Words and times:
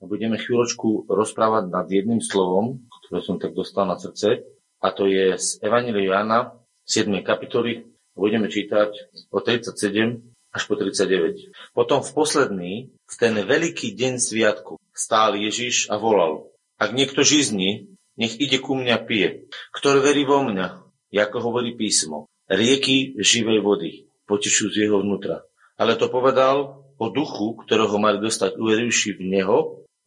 budeme 0.00 0.40
chvíľočku 0.40 1.08
rozprávať 1.08 1.68
nad 1.68 1.86
jedným 1.86 2.24
slovom, 2.24 2.84
ktoré 3.06 3.20
som 3.20 3.36
tak 3.36 3.52
dostal 3.52 3.84
na 3.84 4.00
srdce, 4.00 4.48
a 4.80 4.88
to 4.96 5.04
je 5.04 5.36
z 5.36 5.60
Evangelia 5.60 6.24
Jana, 6.24 6.56
7. 6.88 7.12
kapitoly. 7.20 7.84
Budeme 8.16 8.48
čítať 8.48 8.90
od 9.28 9.42
37 9.44 10.24
až 10.50 10.62
po 10.66 10.74
39. 10.74 11.52
Potom 11.76 12.00
v 12.00 12.10
posledný, 12.16 12.72
v 12.90 13.14
ten 13.20 13.36
veľký 13.36 13.92
deň 13.92 14.18
sviatku, 14.18 14.80
stál 14.96 15.36
Ježiš 15.36 15.92
a 15.92 16.00
volal. 16.00 16.48
Ak 16.80 16.96
niekto 16.96 17.20
žizní, 17.20 17.92
nech 18.16 18.40
ide 18.40 18.58
ku 18.58 18.72
mňa 18.72 19.04
pije. 19.04 19.46
Ktorý 19.76 20.00
verí 20.00 20.24
vo 20.24 20.42
mňa, 20.42 20.80
ako 21.12 21.36
hovorí 21.44 21.76
písmo, 21.76 22.26
rieky 22.48 23.20
živej 23.20 23.60
vody 23.60 24.10
potečú 24.24 24.72
z 24.72 24.88
jeho 24.88 25.04
vnútra. 25.04 25.44
Ale 25.76 25.96
to 25.96 26.12
povedal 26.12 26.86
o 27.00 27.06
duchu, 27.08 27.56
ktorého 27.64 27.96
mali 27.96 28.20
dostať 28.20 28.60
uverivši 28.60 29.16
v 29.16 29.20
neho, 29.26 29.56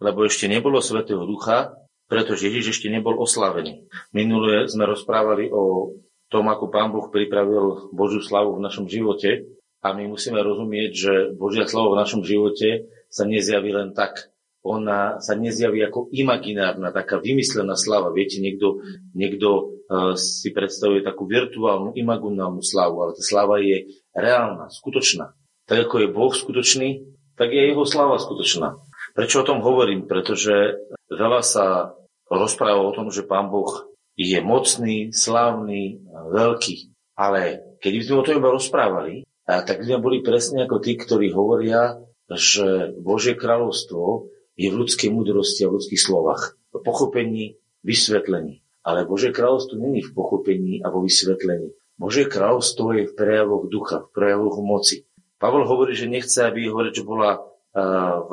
lebo 0.04 0.28
ešte 0.28 0.52
nebolo 0.52 0.84
Svetého 0.84 1.24
Ducha, 1.24 1.80
pretože 2.12 2.52
Ježiš 2.52 2.78
ešte 2.78 2.92
nebol 2.92 3.16
oslavený. 3.16 3.88
Minulé 4.12 4.68
sme 4.68 4.84
rozprávali 4.84 5.48
o 5.48 5.96
tom, 6.28 6.52
ako 6.52 6.68
Pán 6.68 6.92
Boh 6.92 7.08
pripravil 7.08 7.90
Božiu 7.96 8.20
slavu 8.20 8.60
v 8.60 8.64
našom 8.68 8.92
živote 8.92 9.48
a 9.80 9.96
my 9.96 10.12
musíme 10.12 10.44
rozumieť, 10.44 10.92
že 10.92 11.14
Božia 11.40 11.64
slava 11.66 11.96
v 11.96 12.02
našom 12.04 12.22
živote 12.28 12.92
sa 13.08 13.24
nezjaví 13.24 13.72
len 13.72 13.96
tak. 13.96 14.34
Ona 14.64 15.20
sa 15.20 15.36
nezjaví 15.36 15.84
ako 15.84 16.08
imaginárna, 16.16 16.96
taká 16.96 17.20
vymyslená 17.20 17.76
slava. 17.76 18.16
Viete, 18.16 18.40
niekto, 18.40 18.80
niekto 19.12 19.48
uh, 19.92 20.16
si 20.16 20.56
predstavuje 20.56 21.04
takú 21.04 21.28
virtuálnu, 21.28 21.92
imaginálnu 22.00 22.64
slavu, 22.64 23.04
ale 23.04 23.12
tá 23.12 23.22
slava 23.22 23.60
je 23.60 23.92
reálna, 24.16 24.72
skutočná. 24.72 25.36
Tak 25.68 25.92
ako 25.92 25.96
je 26.00 26.08
Boh 26.16 26.32
skutočný, 26.32 26.90
tak 27.36 27.52
je 27.52 27.62
jeho 27.76 27.84
slava 27.84 28.16
skutočná. 28.16 28.80
Prečo 29.14 29.42
o 29.42 29.48
tom 29.48 29.62
hovorím? 29.62 30.10
Pretože 30.10 30.82
veľa 31.14 31.42
sa 31.46 31.94
rozpráva 32.28 32.82
o 32.82 32.96
tom, 32.98 33.14
že 33.14 33.26
Pán 33.26 33.54
Boh 33.54 33.70
je 34.18 34.42
mocný, 34.42 35.14
slávny, 35.14 36.02
veľký. 36.34 36.94
Ale 37.14 37.62
keď 37.78 37.92
by 37.94 38.02
sme 38.02 38.18
o 38.18 38.26
tom 38.26 38.38
iba 38.42 38.50
rozprávali, 38.50 39.22
tak 39.46 39.82
by 39.82 39.86
sme 39.86 40.02
boli 40.02 40.18
presne 40.26 40.66
ako 40.66 40.82
tí, 40.82 40.98
ktorí 40.98 41.30
hovoria, 41.30 42.02
že 42.34 42.98
Božie 42.98 43.38
kráľovstvo 43.38 44.34
je 44.58 44.74
v 44.74 44.78
ľudskej 44.82 45.14
múdrosti 45.14 45.66
a 45.66 45.70
v 45.70 45.76
ľudských 45.78 46.02
slovách. 46.02 46.58
V 46.74 46.82
pochopení, 46.82 47.62
vysvetlení. 47.86 48.66
Ale 48.82 49.06
Božie 49.06 49.30
kráľovstvo 49.30 49.78
není 49.78 50.02
v 50.02 50.14
pochopení 50.14 50.82
a 50.82 50.90
vo 50.90 51.06
vysvetlení. 51.06 51.70
Božie 52.02 52.26
kráľovstvo 52.26 52.98
je 52.98 53.06
v 53.06 53.14
prejavoch 53.14 53.70
ducha, 53.70 54.10
v 54.10 54.10
prejavoch 54.10 54.58
moci. 54.66 55.06
Pavol 55.38 55.70
hovorí, 55.70 55.94
že 55.94 56.10
nechce, 56.10 56.42
aby 56.42 56.66
jeho 56.66 56.82
reč 56.82 56.98
bola 57.06 57.38
v 57.74 58.32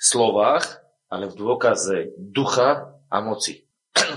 slovách, 0.00 0.80
ale 1.12 1.28
v 1.28 1.36
dôkaze 1.36 2.16
ducha 2.16 2.96
a 3.12 3.16
moci. 3.20 3.68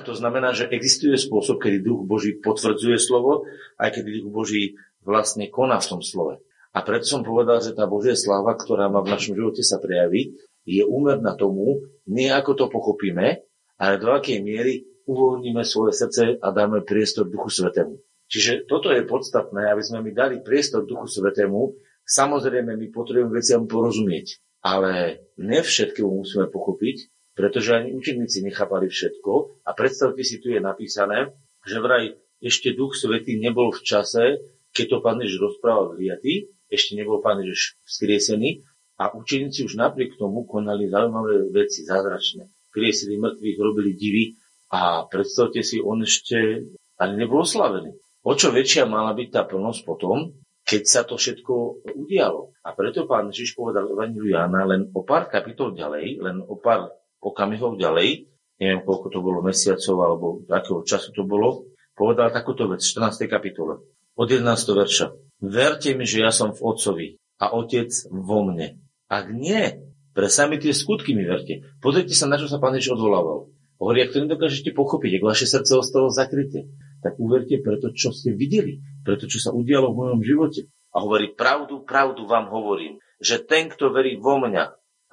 To 0.08 0.16
znamená, 0.16 0.56
že 0.56 0.72
existuje 0.72 1.20
spôsob, 1.20 1.59
kedy 1.59 1.84
duch 1.84 2.08
Boží 2.08 2.39
potvrdzuje 2.39 2.98
slovo, 2.98 3.44
aj 3.76 4.00
kedy 4.00 4.23
duch 4.23 4.31
Boží 4.31 4.80
vlastne 5.04 5.52
koná 5.52 5.84
v 5.84 5.89
tom 5.98 6.02
slove. 6.02 6.39
A 6.73 6.80
preto 6.81 7.06
som 7.06 7.22
povedal, 7.22 7.61
že 7.61 7.76
tá 7.76 7.86
Božia 7.86 8.16
sláva, 8.17 8.56
ktorá 8.56 8.89
má 8.89 9.04
v 9.04 9.14
našom 9.14 9.36
živote 9.38 9.61
sa 9.61 9.78
prejaví, 9.78 10.39
je 10.64 10.81
úmerná 10.88 11.36
tomu, 11.36 11.84
nie 12.08 12.31
ako 12.31 12.56
to 12.56 12.66
pochopíme, 12.72 13.44
ale 13.78 13.94
do 14.00 14.09
akej 14.16 14.39
miery 14.39 14.88
uvoľníme 15.04 15.61
svoje 15.67 15.94
srdce 16.00 16.39
a 16.39 16.48
dáme 16.56 16.88
priestor 16.88 17.28
Duchu 17.28 17.52
Svetému. 17.52 18.00
Čiže 18.31 18.66
toto 18.66 18.89
je 18.89 19.04
podstatné, 19.04 19.67
aby 19.70 19.84
sme 19.84 20.00
mi 20.00 20.16
dali 20.16 20.39
priestor 20.39 20.88
Duchu 20.88 21.11
Svetému. 21.11 21.76
Samozrejme, 22.08 22.73
my 22.80 22.88
potrebujeme 22.89 23.36
veciam 23.36 23.67
porozumieť. 23.67 24.39
Ale 24.64 25.28
ne 25.36 25.59
všetkému 25.59 26.23
musíme 26.23 26.47
pochopiť, 26.47 27.11
pretože 27.36 27.75
ani 27.75 27.92
učeníci 27.92 28.47
nechápali 28.47 28.88
všetko. 28.88 29.61
A 29.67 29.75
predstavte 29.75 30.23
si, 30.23 30.39
tu 30.39 30.53
je 30.53 30.64
napísané, 30.64 31.36
že 31.67 31.83
vraj 31.83 32.16
ešte 32.39 32.75
Duch 32.75 32.95
Svetý 32.95 33.39
nebol 33.39 33.72
v 33.75 33.83
čase, 33.83 34.39
keď 34.76 34.86
to 34.88 34.98
Pán 35.04 35.20
Ježiš 35.20 35.39
rozprával 35.39 35.95
liaty, 35.99 36.52
ešte 36.71 36.98
nebol 36.98 37.20
Pán 37.20 37.39
Ježiš 37.43 37.80
vzkriesený 37.86 38.65
a 38.99 39.14
učeníci 39.14 39.65
už 39.67 39.80
napriek 39.80 40.15
tomu 40.17 40.45
konali 40.45 40.89
zaujímavé 40.89 41.49
veci, 41.54 41.86
zázračné. 41.86 42.49
Kriesili 42.73 43.21
mŕtvych, 43.21 43.58
robili 43.61 43.93
divy 43.93 44.26
a 44.73 45.05
predstavte 45.05 45.61
si, 45.61 45.77
on 45.80 46.02
ešte 46.02 46.67
ani 46.98 47.15
nebol 47.15 47.45
oslavený. 47.45 47.93
O 48.23 48.33
čo 48.33 48.49
väčšia 48.49 48.88
mala 48.88 49.14
byť 49.14 49.30
tá 49.30 49.42
plnosť 49.45 49.82
potom, 49.83 50.33
keď 50.73 50.84
sa 50.89 51.06
to 51.06 51.22
všetko 51.22 51.86
udialo. 51.94 52.58
A 52.66 52.73
preto 52.73 53.06
pán 53.06 53.30
Ježiš 53.30 53.54
povedal 53.54 53.86
Evangeliu 53.94 54.34
Jána 54.34 54.66
len 54.66 54.89
o 54.98 55.06
pár 55.06 55.30
kapitol 55.30 55.78
ďalej, 55.78 56.17
len 56.17 56.42
o 56.42 56.58
pár 56.58 56.89
okamihov 57.22 57.78
ďalej, 57.78 58.26
neviem 58.58 58.82
koľko 58.82 59.14
to 59.14 59.20
bolo 59.22 59.45
mesiacov 59.45 59.95
alebo 60.02 60.26
akého 60.50 60.82
času 60.82 61.14
to 61.14 61.30
bolo, 61.30 61.70
povedal 61.94 62.33
takúto 62.33 62.66
vec 62.66 62.82
v 62.82 62.89
14. 62.89 63.30
kapitole 63.30 63.86
od 64.17 64.26
11. 64.26 64.50
verša. 64.50 65.14
Verte 65.45 65.94
mi, 65.94 66.10
že 66.10 66.26
ja 66.26 66.33
som 66.33 66.58
v 66.58 66.64
Otcovi 66.66 67.08
a 67.38 67.54
Otec 67.54 67.94
vo 68.10 68.42
mne. 68.50 68.82
Ak 69.14 69.30
nie, 69.30 69.78
pre 70.17 70.26
sami 70.26 70.58
tie 70.58 70.73
skutky 70.73 71.14
mi 71.14 71.22
verte. 71.22 71.70
Pozrite 71.86 72.17
sa, 72.17 72.26
na 72.26 72.42
čo 72.42 72.50
sa 72.50 72.58
pán 72.58 72.73
Ježiš 72.73 72.98
odvolával. 72.98 73.54
Hovorí, 73.78 74.02
ak 74.02 74.14
to 74.16 74.26
nedokážete 74.26 74.73
pochopiť, 74.73 75.22
ak 75.22 75.23
vaše 75.28 75.45
srdce 75.45 75.78
ostalo 75.78 76.10
zakryté, 76.10 76.66
tak 77.03 77.19
uverte 77.19 77.59
preto, 77.59 77.91
čo 77.91 78.15
ste 78.15 78.31
videli, 78.31 78.80
preto, 79.03 79.27
čo 79.27 79.43
sa 79.43 79.52
udialo 79.52 79.91
v 79.91 79.99
mojom 79.99 80.21
živote. 80.23 80.71
A 80.95 81.03
hovorí, 81.03 81.36
pravdu, 81.36 81.83
pravdu 81.83 82.23
vám 82.23 82.47
hovorím, 82.47 83.03
že 83.19 83.43
ten, 83.43 83.67
kto 83.67 83.91
verí 83.91 84.15
vo 84.15 84.39
mňa, 84.39 84.64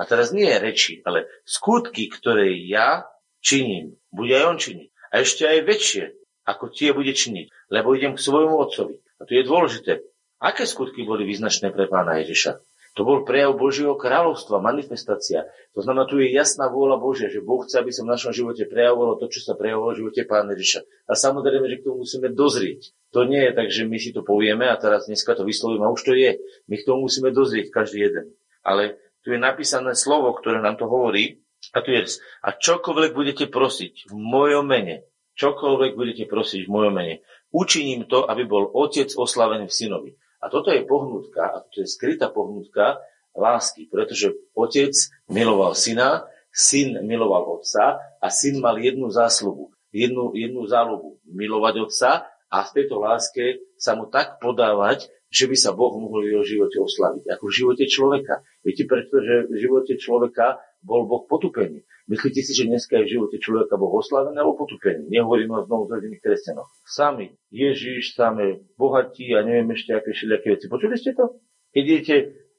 a 0.00 0.02
teraz 0.08 0.32
nie 0.32 0.48
je 0.48 0.62
reči, 0.62 0.92
ale 1.04 1.28
skutky, 1.44 2.08
ktoré 2.08 2.56
ja 2.64 3.04
činím, 3.44 4.00
bude 4.08 4.32
aj 4.32 4.46
on 4.48 4.58
činiť. 4.62 4.88
A 5.10 5.14
ešte 5.20 5.44
aj 5.44 5.66
väčšie, 5.66 6.04
ako 6.48 6.72
tie 6.72 6.96
bude 6.96 7.12
činiť, 7.12 7.68
lebo 7.68 7.92
idem 7.92 8.16
k 8.16 8.24
svojmu 8.24 8.54
otcovi. 8.56 8.96
A 9.20 9.28
tu 9.28 9.36
je 9.36 9.44
dôležité, 9.44 9.92
aké 10.40 10.64
skutky 10.64 11.04
boli 11.04 11.28
význačné 11.28 11.68
pre 11.74 11.84
pána 11.84 12.16
Ježiša. 12.24 12.64
To 12.98 13.06
bol 13.06 13.22
prejav 13.22 13.54
Božieho 13.54 13.94
kráľovstva, 13.94 14.58
manifestácia. 14.58 15.46
To 15.78 15.80
znamená, 15.80 16.10
tu 16.10 16.18
je 16.18 16.34
jasná 16.34 16.66
vôľa 16.66 16.98
Božia, 16.98 17.30
že 17.30 17.38
Boh 17.38 17.62
chce, 17.62 17.78
aby 17.78 17.94
sa 17.94 18.02
v 18.02 18.10
našom 18.10 18.34
živote 18.34 18.66
prejavovalo 18.66 19.14
to, 19.22 19.30
čo 19.30 19.46
sa 19.46 19.54
prejavovalo 19.54 19.94
v 19.94 20.00
živote 20.02 20.20
Pána 20.26 20.58
Ježiša. 20.58 20.80
A 21.06 21.12
samozrejme, 21.14 21.70
že 21.70 21.78
k 21.78 21.86
tomu 21.86 22.02
musíme 22.02 22.34
dozrieť. 22.34 22.90
To 23.14 23.22
nie 23.22 23.46
je 23.46 23.52
tak, 23.54 23.68
že 23.70 23.86
my 23.86 23.94
si 23.94 24.10
to 24.10 24.26
povieme 24.26 24.66
a 24.66 24.74
teraz 24.74 25.06
dneska 25.06 25.38
to 25.38 25.46
vyslovíme 25.46 25.86
a 25.86 25.94
už 25.94 26.02
to 26.02 26.12
je. 26.18 26.42
My 26.66 26.82
k 26.82 26.86
tomu 26.86 27.06
musíme 27.06 27.30
dozrieť 27.30 27.70
každý 27.70 28.10
jeden. 28.10 28.34
Ale 28.66 28.98
tu 29.22 29.30
je 29.30 29.38
napísané 29.38 29.94
slovo, 29.94 30.34
ktoré 30.34 30.58
nám 30.58 30.74
to 30.74 30.90
hovorí. 30.90 31.46
A 31.76 31.84
tu 31.84 31.92
je, 31.94 32.02
a 32.40 32.56
čokoľvek 32.56 33.12
budete 33.12 33.44
prosiť 33.46 34.08
v 34.08 34.14
mojom 34.16 34.64
mene, 34.64 35.04
čokoľvek 35.36 35.92
budete 35.92 36.24
prosiť 36.24 36.64
v 36.64 36.72
mojom 36.72 36.94
mene, 36.96 37.20
učiním 37.52 38.08
to, 38.08 38.24
aby 38.24 38.48
bol 38.48 38.64
otec 38.72 39.12
oslavený 39.12 39.68
v 39.68 39.76
synovi. 39.76 40.10
A 40.40 40.48
toto 40.48 40.72
je 40.72 40.82
pohnutka, 40.88 41.44
a 41.44 41.56
to 41.68 41.84
je 41.84 41.88
skrytá 41.88 42.32
pohnutka 42.32 43.00
lásky, 43.36 43.86
pretože 43.86 44.32
otec 44.56 44.92
miloval 45.28 45.76
syna, 45.76 46.26
syn 46.50 46.98
miloval 47.06 47.60
otca 47.60 48.00
a 48.18 48.26
syn 48.32 48.58
mal 48.58 48.74
jednu 48.80 49.06
záslubu, 49.12 49.70
jednu, 49.94 50.34
jednu 50.34 50.66
záľubu, 50.66 51.22
milovať 51.30 51.74
otca 51.86 52.10
a 52.50 52.56
v 52.66 52.70
tejto 52.74 52.98
láske 52.98 53.62
sa 53.78 53.94
mu 53.94 54.10
tak 54.10 54.42
podávať, 54.42 55.06
že 55.30 55.46
by 55.46 55.54
sa 55.54 55.70
Boh 55.70 55.94
mohol 55.94 56.26
v 56.26 56.30
jeho 56.34 56.44
živote 56.44 56.82
oslaviť, 56.82 57.24
ako 57.38 57.44
v 57.46 57.54
živote 57.54 57.84
človeka. 57.86 58.42
Viete, 58.66 58.82
pretože 58.90 59.46
v 59.46 59.54
živote 59.62 59.94
človeka 59.94 60.58
bol 60.80 61.04
Boh 61.04 61.24
potupený. 61.28 61.84
Myslíte 62.10 62.40
si, 62.42 62.52
že 62.56 62.66
dneska 62.66 62.98
je 63.00 63.06
v 63.06 63.12
živote 63.18 63.36
človeka 63.38 63.78
Boh 63.78 63.92
oslavený 63.92 64.40
alebo 64.40 64.66
potupený? 64.66 65.06
Nehovoríme 65.12 65.62
o 65.62 65.66
znovu 65.68 65.86
zrodených 65.86 66.22
kresťanoch. 66.24 66.68
Sami, 66.82 67.36
Ježiš, 67.52 68.16
sami, 68.16 68.64
bohatí 68.74 69.30
a 69.36 69.44
neviem 69.46 69.70
ešte 69.76 69.94
aké 69.94 70.10
všelijaké 70.10 70.58
veci. 70.58 70.66
Počuli 70.66 70.96
ste 70.98 71.14
to? 71.14 71.38
Keď 71.70 71.82
idete 71.86 72.16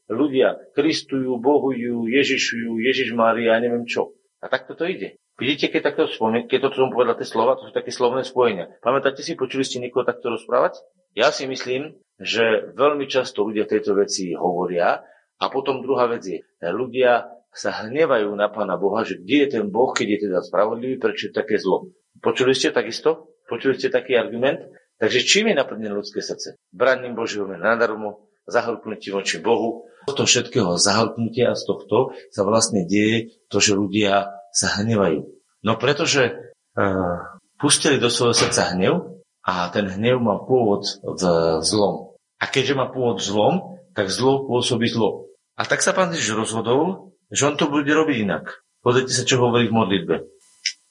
ľudia 0.07 0.55
kristujú, 0.71 1.35
bohujú, 1.41 2.07
Ježišujú, 2.07 2.79
Ježiš 2.79 3.11
Mária 3.17 3.59
neviem 3.59 3.83
čo. 3.83 4.15
A 4.39 4.47
takto 4.47 4.73
to 4.73 4.87
ide. 4.87 5.19
Vidíte, 5.41 5.73
keď 5.73 5.91
takto 5.91 6.05
spomínam, 6.05 6.45
keď 6.45 6.69
to 6.69 6.85
som 6.85 6.93
povedal 6.93 7.17
tie 7.17 7.25
slova, 7.25 7.57
to 7.57 7.65
sú 7.69 7.73
také 7.73 7.89
slovné 7.89 8.21
spojenia. 8.21 8.69
Pamätáte 8.85 9.25
si, 9.25 9.33
počuli 9.33 9.65
ste 9.65 9.81
niekoho 9.81 10.05
takto 10.05 10.29
rozprávať? 10.29 10.77
Ja 11.17 11.33
si 11.33 11.49
myslím, 11.49 11.97
že 12.21 12.71
veľmi 12.77 13.09
často 13.09 13.41
ľudia 13.41 13.65
tejto 13.65 13.97
veci 13.97 14.37
hovoria 14.37 15.01
a 15.41 15.45
potom 15.49 15.81
druhá 15.81 16.05
vec 16.05 16.21
je, 16.21 16.39
ľudia 16.61 17.40
sa 17.51 17.83
hnevajú 17.83 18.31
na 18.31 18.47
Pána 18.47 18.79
Boha, 18.79 19.03
že 19.03 19.19
kde 19.19 19.37
je 19.45 19.47
ten 19.59 19.65
Boh, 19.67 19.91
keď 19.91 20.07
je 20.07 20.19
teda 20.31 20.39
spravodlivý, 20.39 20.95
prečo 20.97 21.27
je 21.27 21.35
také 21.35 21.59
zlo. 21.59 21.91
Počuli 22.23 22.55
ste 22.55 22.71
takisto? 22.71 23.35
Počuli 23.51 23.75
ste 23.75 23.91
taký 23.91 24.15
argument? 24.15 24.63
Takže 25.01 25.25
čím 25.27 25.51
je 25.51 25.59
naplnené 25.59 25.91
ľudské 25.91 26.23
srdce? 26.23 26.55
Braním 26.71 27.17
Božieho 27.17 27.43
mena 27.43 27.75
nadarmo, 27.75 28.31
zahlpnutím 28.47 29.19
voči 29.19 29.43
Bohu. 29.43 29.89
Z 30.07 30.15
toho 30.15 30.29
všetkého 30.29 30.71
zahlpnutia 30.79 31.57
z 31.57 31.63
tohto 31.67 32.15
sa 32.31 32.41
vlastne 32.47 32.87
deje 32.87 33.35
to, 33.51 33.57
že 33.59 33.75
ľudia 33.75 34.31
sa 34.55 34.81
hnevajú. 34.81 35.27
No 35.65 35.73
pretože 35.77 36.53
uh, 36.77 37.17
pustili 37.59 37.97
do 37.99 38.09
svojho 38.09 38.33
srdca 38.33 38.77
hnev 38.77 39.21
a 39.41 39.69
ten 39.73 39.89
hnev 39.89 40.21
má 40.21 40.37
pôvod 40.41 40.85
v 41.01 41.23
zlom. 41.65 42.13
A 42.41 42.49
keďže 42.49 42.77
má 42.77 42.89
pôvod 42.89 43.21
v 43.21 43.27
zlom, 43.27 43.53
tak 43.93 44.09
zlo 44.09 44.45
pôsobí 44.47 44.89
zlo. 44.89 45.29
A 45.57 45.65
tak 45.67 45.85
sa 45.85 45.93
pán 45.93 46.13
Ježiš 46.13 46.37
rozhodol, 46.37 47.10
že 47.31 47.47
on 47.47 47.55
to 47.55 47.71
bude 47.71 47.87
robiť 47.87 48.27
inak. 48.27 48.61
Pozrite 48.83 49.15
sa, 49.15 49.23
čo 49.23 49.39
hovorí 49.39 49.71
v 49.71 49.77
modlitbe. 49.79 50.15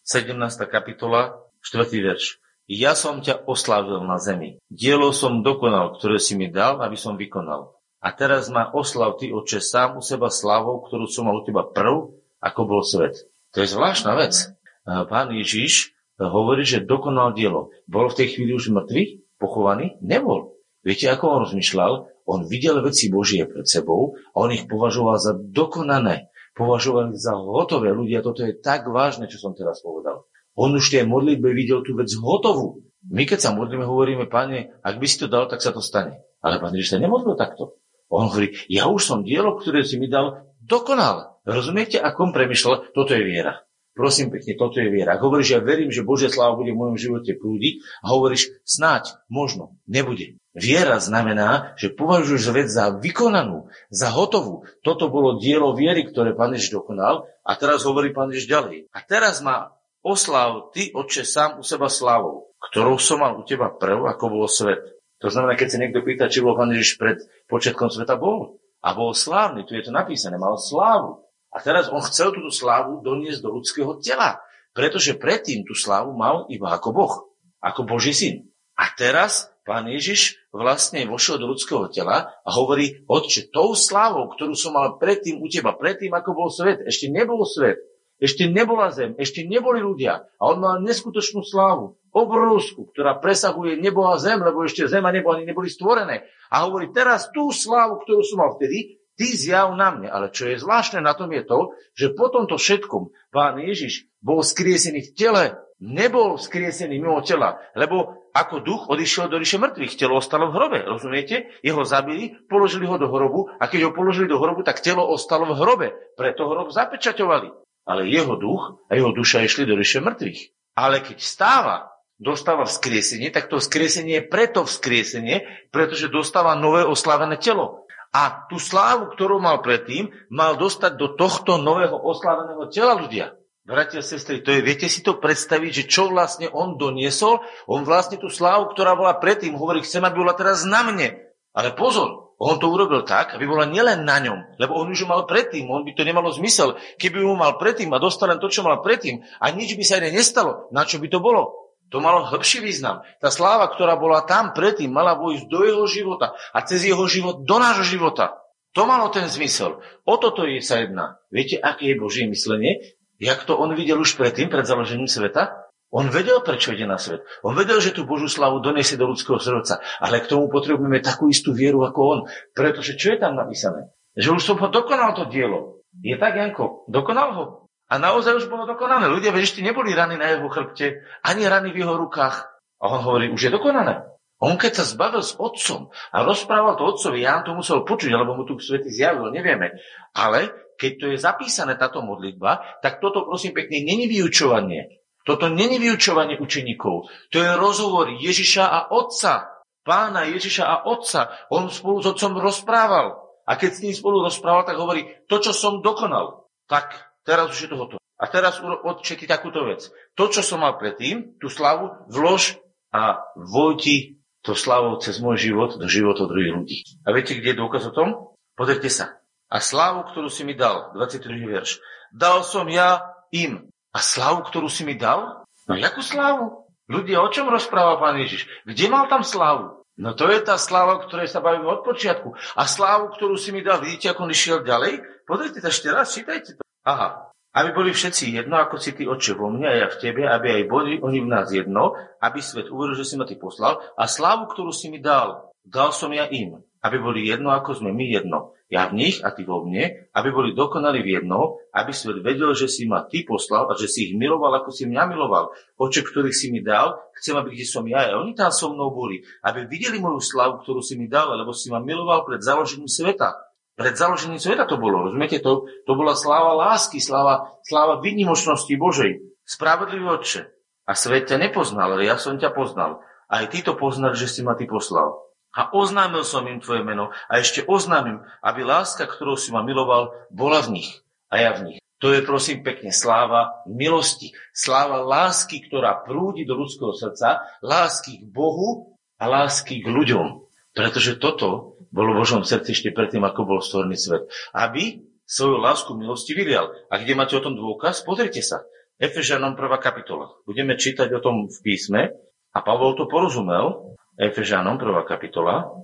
17. 0.09 0.41
kapitola, 0.67 1.37
4. 1.61 1.87
verš. 1.87 2.41
Ja 2.71 2.95
som 2.95 3.21
ťa 3.21 3.51
oslavil 3.51 4.01
na 4.07 4.17
zemi. 4.17 4.63
Dielo 4.71 5.11
som 5.11 5.45
dokonal, 5.45 5.99
ktoré 5.99 6.23
si 6.23 6.39
mi 6.39 6.49
dal, 6.49 6.81
aby 6.81 6.95
som 6.95 7.19
vykonal. 7.19 7.75
A 8.01 8.15
teraz 8.17 8.49
ma 8.49 8.71
oslav 8.73 9.21
ty, 9.21 9.29
oče, 9.29 9.61
sám 9.61 9.99
u 9.99 10.03
seba 10.03 10.33
slavou, 10.33 10.81
ktorú 10.81 11.05
som 11.11 11.29
mal 11.29 11.37
u 11.37 11.45
teba 11.45 11.69
prv, 11.69 12.17
ako 12.41 12.61
bol 12.65 12.81
svet. 12.81 13.29
To 13.53 13.61
je 13.61 13.69
zvláštna 13.69 14.17
vec. 14.17 14.55
Pán 14.87 15.29
Ježiš 15.35 15.93
hovorí, 16.17 16.65
že 16.65 16.81
dokonal 16.81 17.37
dielo. 17.37 17.75
Bol 17.85 18.09
v 18.09 18.25
tej 18.25 18.39
chvíli 18.39 18.57
už 18.57 18.73
mŕtvy, 18.73 19.29
pochovaný? 19.37 20.01
Nebol. 20.01 20.57
Viete, 20.81 21.13
ako 21.13 21.25
on 21.29 21.41
rozmýšľal? 21.45 21.93
On 22.25 22.41
videl 22.47 22.81
veci 22.81 23.11
Božie 23.13 23.45
pred 23.45 23.67
sebou 23.67 24.17
a 24.33 24.47
on 24.47 24.55
ich 24.55 24.65
považoval 24.71 25.19
za 25.19 25.35
dokonané. 25.37 26.30
Považoval 26.55 27.15
ich 27.15 27.23
za 27.23 27.39
hotové. 27.39 27.95
Ľudia, 27.95 28.21
toto 28.21 28.43
je 28.43 28.59
tak 28.59 28.91
vážne, 28.91 29.31
čo 29.31 29.39
som 29.39 29.55
teraz 29.55 29.81
povedal. 29.81 30.27
On 30.59 30.71
už 30.75 30.93
tie 30.93 31.07
modlitbe 31.07 31.51
videl 31.55 31.81
tú 31.87 31.95
vec 31.95 32.11
hotovú. 32.19 32.83
My 33.09 33.25
keď 33.25 33.39
sa 33.41 33.51
modlíme, 33.57 33.87
hovoríme, 33.87 34.29
pane, 34.29 34.77
ak 34.85 35.01
by 35.01 35.07
si 35.09 35.17
to 35.17 35.27
dal, 35.31 35.49
tak 35.49 35.65
sa 35.65 35.73
to 35.73 35.81
stane. 35.81 36.21
Ale 36.45 36.61
pán 36.61 36.77
Ježiš 36.77 36.97
sa 36.97 36.99
nemodlil 37.01 37.39
takto. 37.39 37.81
On 38.11 38.27
hovorí, 38.27 38.59
ja 38.67 38.91
už 38.91 39.01
som 39.07 39.23
dielo, 39.23 39.57
ktoré 39.57 39.87
si 39.87 39.97
mi 39.97 40.11
dal, 40.11 40.51
dokonal. 40.61 41.41
Rozumiete, 41.47 41.97
ako 42.03 42.29
on 42.29 42.33
premyšľal? 42.37 42.93
Toto 42.93 43.15
je 43.15 43.23
viera. 43.25 43.63
Prosím 43.95 44.33
pekne, 44.33 44.57
toto 44.59 44.83
je 44.83 44.89
viera. 44.89 45.17
Ak 45.17 45.23
hovoríš, 45.23 45.57
ja 45.57 45.61
verím, 45.61 45.93
že 45.95 46.07
Božia 46.07 46.33
sláva 46.33 46.57
bude 46.57 46.73
v 46.73 46.81
mojom 46.81 46.97
živote 46.97 47.37
prúdiť 47.37 47.85
a 48.01 48.17
hovoríš, 48.17 48.49
snáď, 48.65 49.13
možno, 49.29 49.77
nebude. 49.85 50.40
Viera 50.51 50.99
znamená, 50.99 51.79
že 51.79 51.95
považuješ 51.95 52.45
vec 52.51 52.69
za 52.71 52.91
vykonanú, 52.91 53.71
za 53.87 54.11
hotovú. 54.11 54.67
Toto 54.83 55.07
bolo 55.07 55.39
dielo 55.39 55.79
viery, 55.79 56.11
ktoré 56.11 56.35
Pán 56.35 56.51
Ježiš 56.51 56.75
dokonal 56.75 57.31
a 57.47 57.55
teraz 57.55 57.87
hovorí 57.87 58.11
Pán 58.11 58.35
Ježiš 58.35 58.51
ďalej. 58.51 58.77
A 58.91 58.99
teraz 59.07 59.39
má 59.39 59.79
Oslav 60.01 60.73
ty, 60.73 60.89
oče, 60.91 61.29
sám 61.29 61.61
u 61.61 61.63
seba 61.63 61.93
slávou, 61.93 62.57
ktorou 62.57 62.97
som 62.97 63.21
mal 63.21 63.37
u 63.37 63.45
teba 63.45 63.69
prv, 63.69 64.09
ako 64.09 64.25
bol 64.33 64.49
svet. 64.49 64.81
To 65.21 65.29
znamená, 65.29 65.53
keď 65.61 65.69
sa 65.69 65.79
niekto 65.79 66.01
pýta, 66.01 66.33
či 66.33 66.41
bol 66.41 66.57
Pán 66.57 66.73
Ježiš 66.73 66.97
pred 66.97 67.21
počiatkom 67.47 67.93
sveta, 67.93 68.17
bol. 68.17 68.57
A 68.81 68.97
bol 68.97 69.13
slávny, 69.13 69.69
tu 69.69 69.77
je 69.77 69.85
to 69.85 69.93
napísané, 69.93 70.41
mal 70.41 70.57
slávu. 70.57 71.21
A 71.53 71.61
teraz 71.61 71.93
on 71.93 72.01
chcel 72.01 72.33
túto 72.33 72.49
slávu 72.49 73.05
doniesť 73.05 73.45
do 73.45 73.53
ľudského 73.61 74.01
tela, 74.01 74.41
pretože 74.73 75.21
predtým 75.21 75.69
tú 75.69 75.77
slávu 75.77 76.17
mal 76.17 76.49
iba 76.49 76.73
ako 76.73 76.89
Boh, 76.97 77.15
ako 77.61 77.85
Boží 77.85 78.17
syn. 78.17 78.49
A 78.81 78.89
teraz 78.97 79.53
pán 79.71 79.87
Ježiš 79.87 80.43
vlastne 80.51 81.07
vošiel 81.07 81.39
do 81.39 81.47
ľudského 81.55 81.87
tela 81.95 82.35
a 82.43 82.51
hovorí, 82.59 83.07
Otče, 83.07 83.55
tou 83.55 83.79
slávou, 83.79 84.27
ktorú 84.35 84.59
som 84.59 84.75
mal 84.75 84.99
predtým 84.99 85.39
u 85.39 85.47
teba, 85.47 85.79
predtým 85.79 86.11
ako 86.11 86.35
bol 86.35 86.51
svet, 86.51 86.83
ešte 86.83 87.07
nebol 87.07 87.47
svet, 87.47 87.79
ešte 88.19 88.51
nebola 88.51 88.91
zem, 88.91 89.15
ešte 89.15 89.47
neboli 89.47 89.79
ľudia. 89.79 90.27
A 90.43 90.43
on 90.51 90.59
mal 90.59 90.83
neskutočnú 90.83 91.47
slávu, 91.47 91.95
obrovskú, 92.11 92.91
ktorá 92.91 93.23
presahuje 93.23 93.79
nebo 93.79 94.11
a 94.11 94.19
zem, 94.19 94.43
lebo 94.43 94.67
ešte 94.67 94.91
zem 94.91 95.07
a 95.07 95.15
nebo 95.15 95.31
ani 95.31 95.47
neboli 95.47 95.71
stvorené. 95.71 96.27
A 96.51 96.67
hovorí, 96.67 96.91
teraz 96.91 97.31
tú 97.31 97.55
slávu, 97.55 98.03
ktorú 98.03 98.27
som 98.27 98.43
mal 98.43 98.59
vtedy, 98.59 98.99
ty 99.15 99.31
zjav 99.39 99.71
na 99.79 99.95
mne. 99.95 100.11
Ale 100.11 100.35
čo 100.35 100.51
je 100.51 100.59
zvláštne 100.59 100.99
na 100.99 101.15
tom 101.15 101.31
je 101.31 101.47
to, 101.47 101.79
že 101.95 102.13
po 102.19 102.27
tomto 102.27 102.59
všetkom 102.59 103.15
pán 103.31 103.63
Ježiš 103.63 104.11
bol 104.19 104.43
skriesený 104.43 105.07
v 105.07 105.15
tele, 105.15 105.45
nebol 105.81 106.37
skriesený 106.37 107.01
mimo 107.01 107.25
tela, 107.25 107.59
lebo 107.75 108.29
ako 108.31 108.63
duch 108.63 108.83
odišiel 108.87 109.27
do 109.27 109.41
ríše 109.41 109.59
mŕtvych, 109.59 109.97
telo 109.99 110.21
ostalo 110.21 110.53
v 110.53 110.57
hrobe, 110.61 110.79
rozumiete? 110.87 111.51
Jeho 111.67 111.83
zabili, 111.83 112.39
položili 112.47 112.87
ho 112.87 113.01
do 113.01 113.11
hrobu 113.11 113.51
a 113.59 113.67
keď 113.67 113.91
ho 113.91 113.97
položili 113.97 114.31
do 114.31 114.39
hrobu, 114.39 114.63
tak 114.63 114.85
telo 114.85 115.03
ostalo 115.09 115.51
v 115.51 115.59
hrobe, 115.59 115.89
preto 116.15 116.47
hrob 116.47 116.71
zapečaťovali 116.71 117.71
ale 117.91 118.07
jeho 118.07 118.39
duch 118.39 118.79
a 118.87 118.95
jeho 118.95 119.11
duša 119.11 119.43
išli 119.43 119.67
do 119.67 119.75
ríše 119.75 119.99
mŕtvych. 119.99 120.41
Ale 120.79 121.03
keď 121.03 121.19
stáva, 121.19 121.91
dostáva 122.23 122.63
vzkriesenie, 122.63 123.35
tak 123.35 123.51
to 123.51 123.59
vzkriesenie 123.59 124.23
je 124.23 124.29
preto 124.31 124.63
vzkriesenie, 124.63 125.67
pretože 125.75 126.13
dostáva 126.13 126.55
nové 126.55 126.87
oslavené 126.87 127.35
telo. 127.43 127.91
A 128.11 128.47
tú 128.51 128.59
slávu, 128.59 129.11
ktorú 129.15 129.39
mal 129.39 129.63
predtým, 129.63 130.11
mal 130.31 130.59
dostať 130.59 130.99
do 130.99 131.15
tohto 131.15 131.59
nového 131.59 131.95
oslaveného 131.95 132.67
tela 132.71 132.99
ľudia. 132.99 133.39
Bratia 133.71 134.03
sestry, 134.03 134.43
to 134.43 134.51
je, 134.51 134.67
viete 134.67 134.91
si 134.91 134.99
to 134.99 135.23
predstaviť, 135.23 135.71
že 135.71 135.85
čo 135.87 136.11
vlastne 136.11 136.51
on 136.51 136.75
doniesol? 136.75 137.39
On 137.71 137.87
vlastne 137.87 138.19
tú 138.19 138.27
slávu, 138.27 138.75
ktorá 138.75 138.99
bola 138.99 139.15
predtým, 139.23 139.55
hovorí, 139.55 139.87
chcem, 139.87 140.03
aby 140.03 140.27
bola 140.27 140.35
teraz 140.35 140.67
na 140.67 140.83
mne. 140.83 141.23
Ale 141.55 141.79
pozor, 141.79 142.35
on 142.43 142.59
to 142.59 142.67
urobil 142.67 143.07
tak, 143.07 143.39
aby 143.39 143.47
bola 143.47 143.71
nielen 143.71 144.03
na 144.03 144.19
ňom, 144.19 144.59
lebo 144.59 144.75
on 144.75 144.91
už 144.91 145.05
ju 145.05 145.07
mal 145.07 145.23
predtým, 145.23 145.71
on 145.71 145.87
by 145.87 145.95
to 145.95 146.03
nemalo 146.03 146.35
zmysel. 146.35 146.83
Keby 146.99 147.23
ju 147.23 147.31
mal 147.39 147.63
predtým 147.63 147.95
a 147.95 148.03
dostal 148.03 148.35
len 148.35 148.43
to, 148.43 148.51
čo 148.51 148.67
mal 148.67 148.83
predtým 148.83 149.23
a 149.39 149.55
nič 149.55 149.79
by 149.79 149.85
sa 149.87 150.03
iné 150.03 150.19
nestalo, 150.19 150.67
na 150.75 150.83
čo 150.83 150.99
by 150.99 151.07
to 151.07 151.23
bolo? 151.23 151.71
To 151.95 152.03
malo 152.03 152.27
hĺbší 152.27 152.67
význam. 152.67 153.07
Tá 153.23 153.31
sláva, 153.31 153.71
ktorá 153.71 153.95
bola 153.95 154.27
tam 154.27 154.51
predtým, 154.51 154.91
mala 154.91 155.15
vojsť 155.15 155.47
do 155.47 155.61
jeho 155.63 155.85
života 155.87 156.35
a 156.51 156.59
cez 156.67 156.87
jeho 156.87 157.07
život 157.07 157.47
do 157.47 157.57
nášho 157.63 157.87
života. 157.87 158.35
To 158.75 158.87
malo 158.87 159.11
ten 159.11 159.27
zmysel. 159.27 159.83
O 160.07 160.15
toto 160.19 160.47
je 160.47 160.63
sa 160.63 160.83
jedná. 160.83 161.19
Viete, 161.31 161.59
aké 161.59 161.95
je 161.95 162.03
Božie 162.03 162.27
myslenie? 162.31 162.99
Jak 163.21 163.45
to 163.45 163.61
on 163.61 163.77
videl 163.77 164.01
už 164.01 164.17
predtým, 164.17 164.49
pred 164.49 164.65
založením 164.65 165.07
sveta? 165.07 165.71
On 165.91 166.07
vedel, 166.07 166.39
prečo 166.41 166.71
ide 166.71 166.87
na 166.87 167.03
svet. 167.03 167.27
On 167.43 167.51
vedel, 167.51 167.83
že 167.83 167.91
tú 167.91 168.07
Božú 168.07 168.31
slavu 168.31 168.63
donesie 168.63 168.95
do 168.95 169.11
ľudského 169.11 169.43
srdca. 169.43 169.83
Ale 169.99 170.23
k 170.23 170.31
tomu 170.31 170.47
potrebujeme 170.47 171.03
takú 171.03 171.27
istú 171.27 171.51
vieru 171.51 171.83
ako 171.83 172.01
on. 172.01 172.21
Pretože 172.55 172.95
čo 172.95 173.13
je 173.13 173.19
tam 173.19 173.35
napísané? 173.35 173.91
Že 174.15 174.39
už 174.39 174.43
som 174.43 174.57
ho 174.63 174.71
dokonal 174.71 175.19
to 175.19 175.27
dielo. 175.27 175.83
Je 175.99 176.15
tak, 176.15 176.39
Janko? 176.39 176.87
Dokonal 176.87 177.29
ho? 177.35 177.45
A 177.91 177.99
naozaj 177.99 178.39
už 178.39 178.47
bolo 178.47 178.71
dokonané. 178.71 179.11
Ľudia 179.11 179.35
ešte 179.35 179.67
neboli 179.67 179.91
rany 179.91 180.15
na 180.15 180.31
jeho 180.31 180.47
chrbte, 180.47 181.03
ani 181.27 181.43
rany 181.51 181.75
v 181.75 181.83
jeho 181.83 181.99
rukách. 181.99 182.47
A 182.79 182.85
on 182.87 183.03
hovorí, 183.03 183.27
už 183.27 183.51
je 183.51 183.53
dokonané. 183.53 184.07
On 184.41 184.57
keď 184.57 184.81
sa 184.81 184.89
zbavil 184.89 185.21
s 185.21 185.37
otcom 185.37 185.93
a 185.93 186.17
rozprával 186.25 186.81
to 186.81 186.89
otcovi, 186.89 187.21
Ján 187.21 187.45
to 187.45 187.53
musel 187.53 187.85
počuť, 187.85 188.09
alebo 188.17 188.41
mu 188.41 188.49
tu 188.49 188.57
svety 188.57 188.89
zjavil, 188.89 189.29
nevieme. 189.29 189.77
Ale 190.17 190.73
keď 190.81 190.93
to 190.97 191.07
je 191.13 191.19
zapísané, 191.21 191.77
táto 191.77 192.01
modlitba, 192.01 192.81
tak 192.81 193.05
toto 193.05 193.29
prosím 193.29 193.53
pekne 193.53 193.85
není 193.85 194.09
vyučovanie. 194.09 195.05
Toto 195.29 195.53
není 195.53 195.77
vyučovanie 195.77 196.41
učeníkov. 196.41 197.13
To 197.29 197.37
je 197.37 197.51
rozhovor 197.61 198.09
Ježiša 198.17 198.65
a 198.65 198.81
Otca. 198.89 199.61
Pána 199.85 200.25
Ježiša 200.33 200.65
a 200.65 200.77
Otca. 200.89 201.37
On 201.53 201.69
spolu 201.69 202.01
s 202.01 202.09
Otcom 202.09 202.41
rozprával. 202.41 203.21
A 203.45 203.61
keď 203.61 203.71
s 203.77 203.83
ním 203.85 203.93
spolu 203.93 204.25
rozprával, 204.25 204.65
tak 204.65 204.81
hovorí, 204.81 205.05
to, 205.29 205.37
čo 205.37 205.53
som 205.53 205.85
dokonal, 205.85 206.49
tak 206.65 206.97
teraz 207.29 207.53
už 207.53 207.69
je 207.69 207.69
to 207.69 207.77
hotovo. 207.77 208.01
A 208.21 208.25
teraz 208.29 208.61
odčeti 208.65 209.29
takúto 209.29 209.69
vec. 209.69 209.93
To, 210.17 210.33
čo 210.33 210.41
som 210.41 210.65
mal 210.65 210.81
predtým, 210.81 211.37
tú 211.41 211.53
slavu, 211.53 212.09
vlož 212.09 212.57
a 212.93 213.21
vojti 213.37 214.20
to 214.41 214.57
slavou 214.57 214.97
cez 215.01 215.21
môj 215.21 215.37
život 215.37 215.77
do 215.77 215.87
života 215.87 216.25
druhých 216.25 216.53
ľudí. 216.57 216.79
A 217.05 217.13
viete, 217.13 217.37
kde 217.37 217.53
je 217.53 217.61
dôkaz 217.61 217.89
o 217.89 217.93
tom? 217.93 218.37
Pozrite 218.57 218.89
sa. 218.89 219.21
A 219.51 219.59
slávu, 219.59 220.07
ktorú 220.13 220.31
si 220.31 220.47
mi 220.47 220.55
dal, 220.55 220.95
22. 220.95 221.51
verš, 221.51 221.83
dal 222.15 222.47
som 222.47 222.65
ja 222.71 223.03
im, 223.35 223.69
a 223.91 223.99
slávu, 223.99 224.47
ktorú 224.47 224.71
si 224.71 224.87
mi 224.87 224.95
dal? 224.95 225.43
No 225.67 225.75
jakú 225.75 226.01
slávu? 226.01 226.71
Ľudia, 226.91 227.23
o 227.23 227.31
čom 227.31 227.51
rozpráva 227.51 228.03
pán 228.03 228.19
Ježiš? 228.19 228.47
Kde 228.67 228.91
mal 228.91 229.07
tam 229.07 229.23
slávu? 229.23 229.87
No 230.01 230.17
to 230.17 230.27
je 230.33 230.41
tá 230.43 230.57
sláva, 230.57 230.99
o 230.99 231.03
ktorej 231.05 231.29
sa 231.29 231.45
bavíme 231.45 231.67
od 231.67 231.87
počiatku. 231.87 232.35
A 232.57 232.63
slávu, 232.67 233.15
ktorú 233.15 233.37
si 233.37 233.53
mi 233.53 233.61
dal, 233.61 233.85
vidíte, 233.85 234.11
ako 234.11 234.27
on 234.27 234.35
išiel 234.35 234.59
ďalej? 234.65 235.03
Pozrite 235.29 235.63
to 235.63 235.69
ešte 235.71 235.89
raz, 235.93 236.11
čítajte 236.15 236.59
to. 236.59 236.63
Aha. 236.89 237.30
Aby 237.51 237.75
boli 237.75 237.91
všetci 237.91 238.31
jedno, 238.31 238.63
ako 238.63 238.79
si 238.79 238.95
ty 238.95 239.07
oče 239.11 239.35
vo 239.35 239.51
mne 239.51 239.67
a 239.67 239.75
ja 239.75 239.89
v 239.91 239.99
tebe, 239.99 240.23
aby 240.23 240.63
aj 240.63 240.65
boli 240.71 241.03
oni 241.03 241.19
v 241.19 241.31
nás 241.31 241.51
jedno, 241.51 241.99
aby 242.23 242.39
svet 242.39 242.71
uveril, 242.71 242.95
že 242.95 243.07
si 243.07 243.19
ma 243.19 243.27
ty 243.27 243.35
poslal. 243.35 243.83
A 243.99 244.07
slávu, 244.07 244.47
ktorú 244.47 244.71
si 244.71 244.87
mi 244.87 245.03
dal, 245.03 245.51
dal 245.67 245.91
som 245.91 246.15
ja 246.15 246.31
im, 246.31 246.63
aby 246.81 246.97
boli 247.03 247.27
jedno, 247.27 247.51
ako 247.51 247.83
sme 247.83 247.91
my 247.91 248.07
jedno 248.07 248.55
ja 248.71 248.87
v 248.87 249.03
nich 249.03 249.19
a 249.27 249.35
ty 249.35 249.43
vo 249.43 249.67
mne, 249.67 250.07
aby 250.15 250.31
boli 250.31 250.55
dokonali 250.55 251.03
v 251.03 251.19
jedno, 251.19 251.59
aby 251.75 251.91
svet 251.91 252.23
vedel, 252.23 252.55
že 252.55 252.71
si 252.71 252.87
ma 252.87 253.03
ty 253.03 253.27
poslal 253.27 253.67
a 253.67 253.75
že 253.75 253.91
si 253.91 254.07
ich 254.07 254.15
miloval, 254.15 254.63
ako 254.63 254.71
si 254.71 254.87
mňa 254.87 255.11
miloval. 255.11 255.51
Oče, 255.75 256.07
ktorých 256.07 256.31
si 256.31 256.55
mi 256.55 256.63
dal, 256.63 257.03
chcem, 257.19 257.35
aby 257.35 257.51
kde 257.51 257.67
som 257.67 257.83
ja 257.91 258.07
a 258.07 258.23
oni 258.23 258.39
tam 258.39 258.55
so 258.55 258.71
mnou 258.71 258.95
boli, 258.95 259.27
aby 259.43 259.67
videli 259.67 259.99
moju 259.99 260.23
slavu, 260.23 260.63
ktorú 260.63 260.87
si 260.87 260.95
mi 260.95 261.11
dal, 261.11 261.35
lebo 261.35 261.51
si 261.51 261.67
ma 261.67 261.83
miloval 261.83 262.23
pred 262.23 262.39
založením 262.47 262.87
sveta. 262.87 263.50
Pred 263.79 263.95
založením 263.97 264.43
sveta 264.43 264.69
to 264.69 264.77
bolo, 264.77 265.09
rozumiete? 265.09 265.41
To, 265.41 265.69
to 265.87 265.93
bola 265.97 266.13
sláva 266.13 266.53
lásky, 266.55 267.01
sláva, 267.01 267.55
sláva 267.65 268.03
výnimočnosti 268.05 268.73
Božej. 268.77 269.25
Spravodlivý 269.47 270.07
Otče. 270.07 270.53
A 270.87 270.93
svet 270.99 271.31
ťa 271.31 271.39
nepoznal, 271.39 271.95
ale 271.95 272.07
ja 272.07 272.19
som 272.19 272.37
ťa 272.37 272.51
poznal. 272.51 273.01
Aj 273.31 273.47
ty 273.47 273.63
to 273.63 273.79
poznal, 273.79 274.13
že 274.19 274.27
si 274.27 274.43
ma 274.43 274.59
ty 274.59 274.67
poslal. 274.67 275.23
A 275.55 275.71
oznámil 275.75 276.23
som 276.23 276.47
im 276.47 276.63
tvoje 276.63 276.87
meno 276.87 277.11
a 277.27 277.43
ešte 277.43 277.67
oznámim, 277.67 278.23
aby 278.43 278.63
láska, 278.63 279.07
ktorou 279.07 279.35
si 279.35 279.51
ma 279.51 279.67
miloval, 279.67 280.15
bola 280.31 280.63
v 280.63 280.79
nich 280.79 280.91
a 281.27 281.43
ja 281.43 281.51
v 281.55 281.75
nich. 281.75 281.79
To 282.01 282.15
je 282.17 282.25
prosím 282.25 282.65
pekne 282.65 282.95
sláva 282.95 283.61
milosti, 283.69 284.33
sláva 284.57 285.05
lásky, 285.05 285.61
ktorá 285.69 286.01
prúdi 286.01 286.49
do 286.49 286.57
ľudského 286.57 286.97
srdca, 286.97 287.45
lásky 287.61 288.23
k 288.23 288.25
Bohu 288.25 288.97
a 289.21 289.29
lásky 289.29 289.85
k 289.85 289.87
ľuďom. 289.91 290.49
Pretože 290.73 291.21
toto 291.21 291.70
bolo 291.91 292.15
v 292.15 292.23
Božom 292.23 292.43
srdci 292.47 292.71
ešte 292.73 292.91
predtým, 292.95 293.23
ako 293.27 293.41
bol 293.47 293.61
stvorný 293.63 293.99
svet. 293.99 294.31
Aby 294.55 295.03
svoju 295.27 295.59
lásku 295.63 295.91
milosti 295.95 296.35
vylial. 296.35 296.71
A 296.91 296.99
kde 296.99 297.19
máte 297.19 297.35
o 297.39 297.43
tom 297.43 297.55
dôkaz? 297.55 298.03
Pozrite 298.07 298.43
sa. 298.43 298.67
Efežanom 298.99 299.55
1. 299.55 299.79
kapitola. 299.79 300.35
Budeme 300.47 300.75
čítať 300.75 301.11
o 301.15 301.23
tom 301.23 301.47
v 301.51 301.59
písme 301.63 302.15
a 302.51 302.59
Pavol 302.63 302.99
to 302.99 303.07
porozumel. 303.07 303.97
Efežanom 304.19 304.79
1. 304.79 305.07
kapitola. 305.07 305.83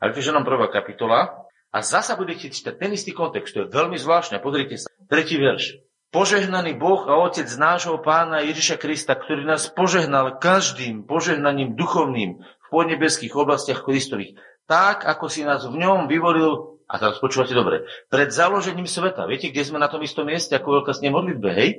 Efežanom 0.00 0.44
1. 0.44 0.68
kapitola. 0.70 1.48
A 1.68 1.78
zasa 1.84 2.16
budete 2.16 2.48
čítať 2.48 2.80
ten 2.80 2.94
istý 2.96 3.12
kontext. 3.12 3.52
To 3.52 3.66
je 3.66 3.72
veľmi 3.72 4.00
zvláštne. 4.00 4.40
Pozrite 4.40 4.80
sa. 4.80 4.88
Tretí 5.08 5.36
verš. 5.36 5.84
Požehnaný 6.08 6.80
Boh 6.80 7.04
a 7.04 7.20
Otec 7.20 7.44
nášho 7.60 8.00
Pána 8.00 8.40
Ježiša 8.40 8.80
Krista, 8.80 9.12
ktorý 9.12 9.44
nás 9.44 9.68
požehnal 9.68 10.40
každým 10.40 11.04
požehnaním 11.04 11.76
duchovným 11.76 12.40
v 12.40 12.66
podnebeských 12.72 13.36
oblastiach 13.36 13.84
Kristových, 13.84 14.40
tak, 14.68 15.08
ako 15.08 15.32
si 15.32 15.42
nás 15.42 15.64
v 15.64 15.80
ňom 15.80 16.04
vyvolil 16.06 16.78
a 16.84 16.94
teraz 17.00 17.16
počúvate 17.20 17.56
dobre. 17.56 17.88
Pred 18.12 18.28
založením 18.28 18.84
sveta, 18.84 19.24
viete, 19.24 19.48
kde 19.48 19.64
sme 19.64 19.80
na 19.80 19.88
tom 19.88 20.04
istom 20.04 20.28
mieste, 20.28 20.52
ako 20.52 20.80
veľká 20.80 20.92
sne 20.92 21.12
modlitbe, 21.12 21.48
hej? 21.52 21.70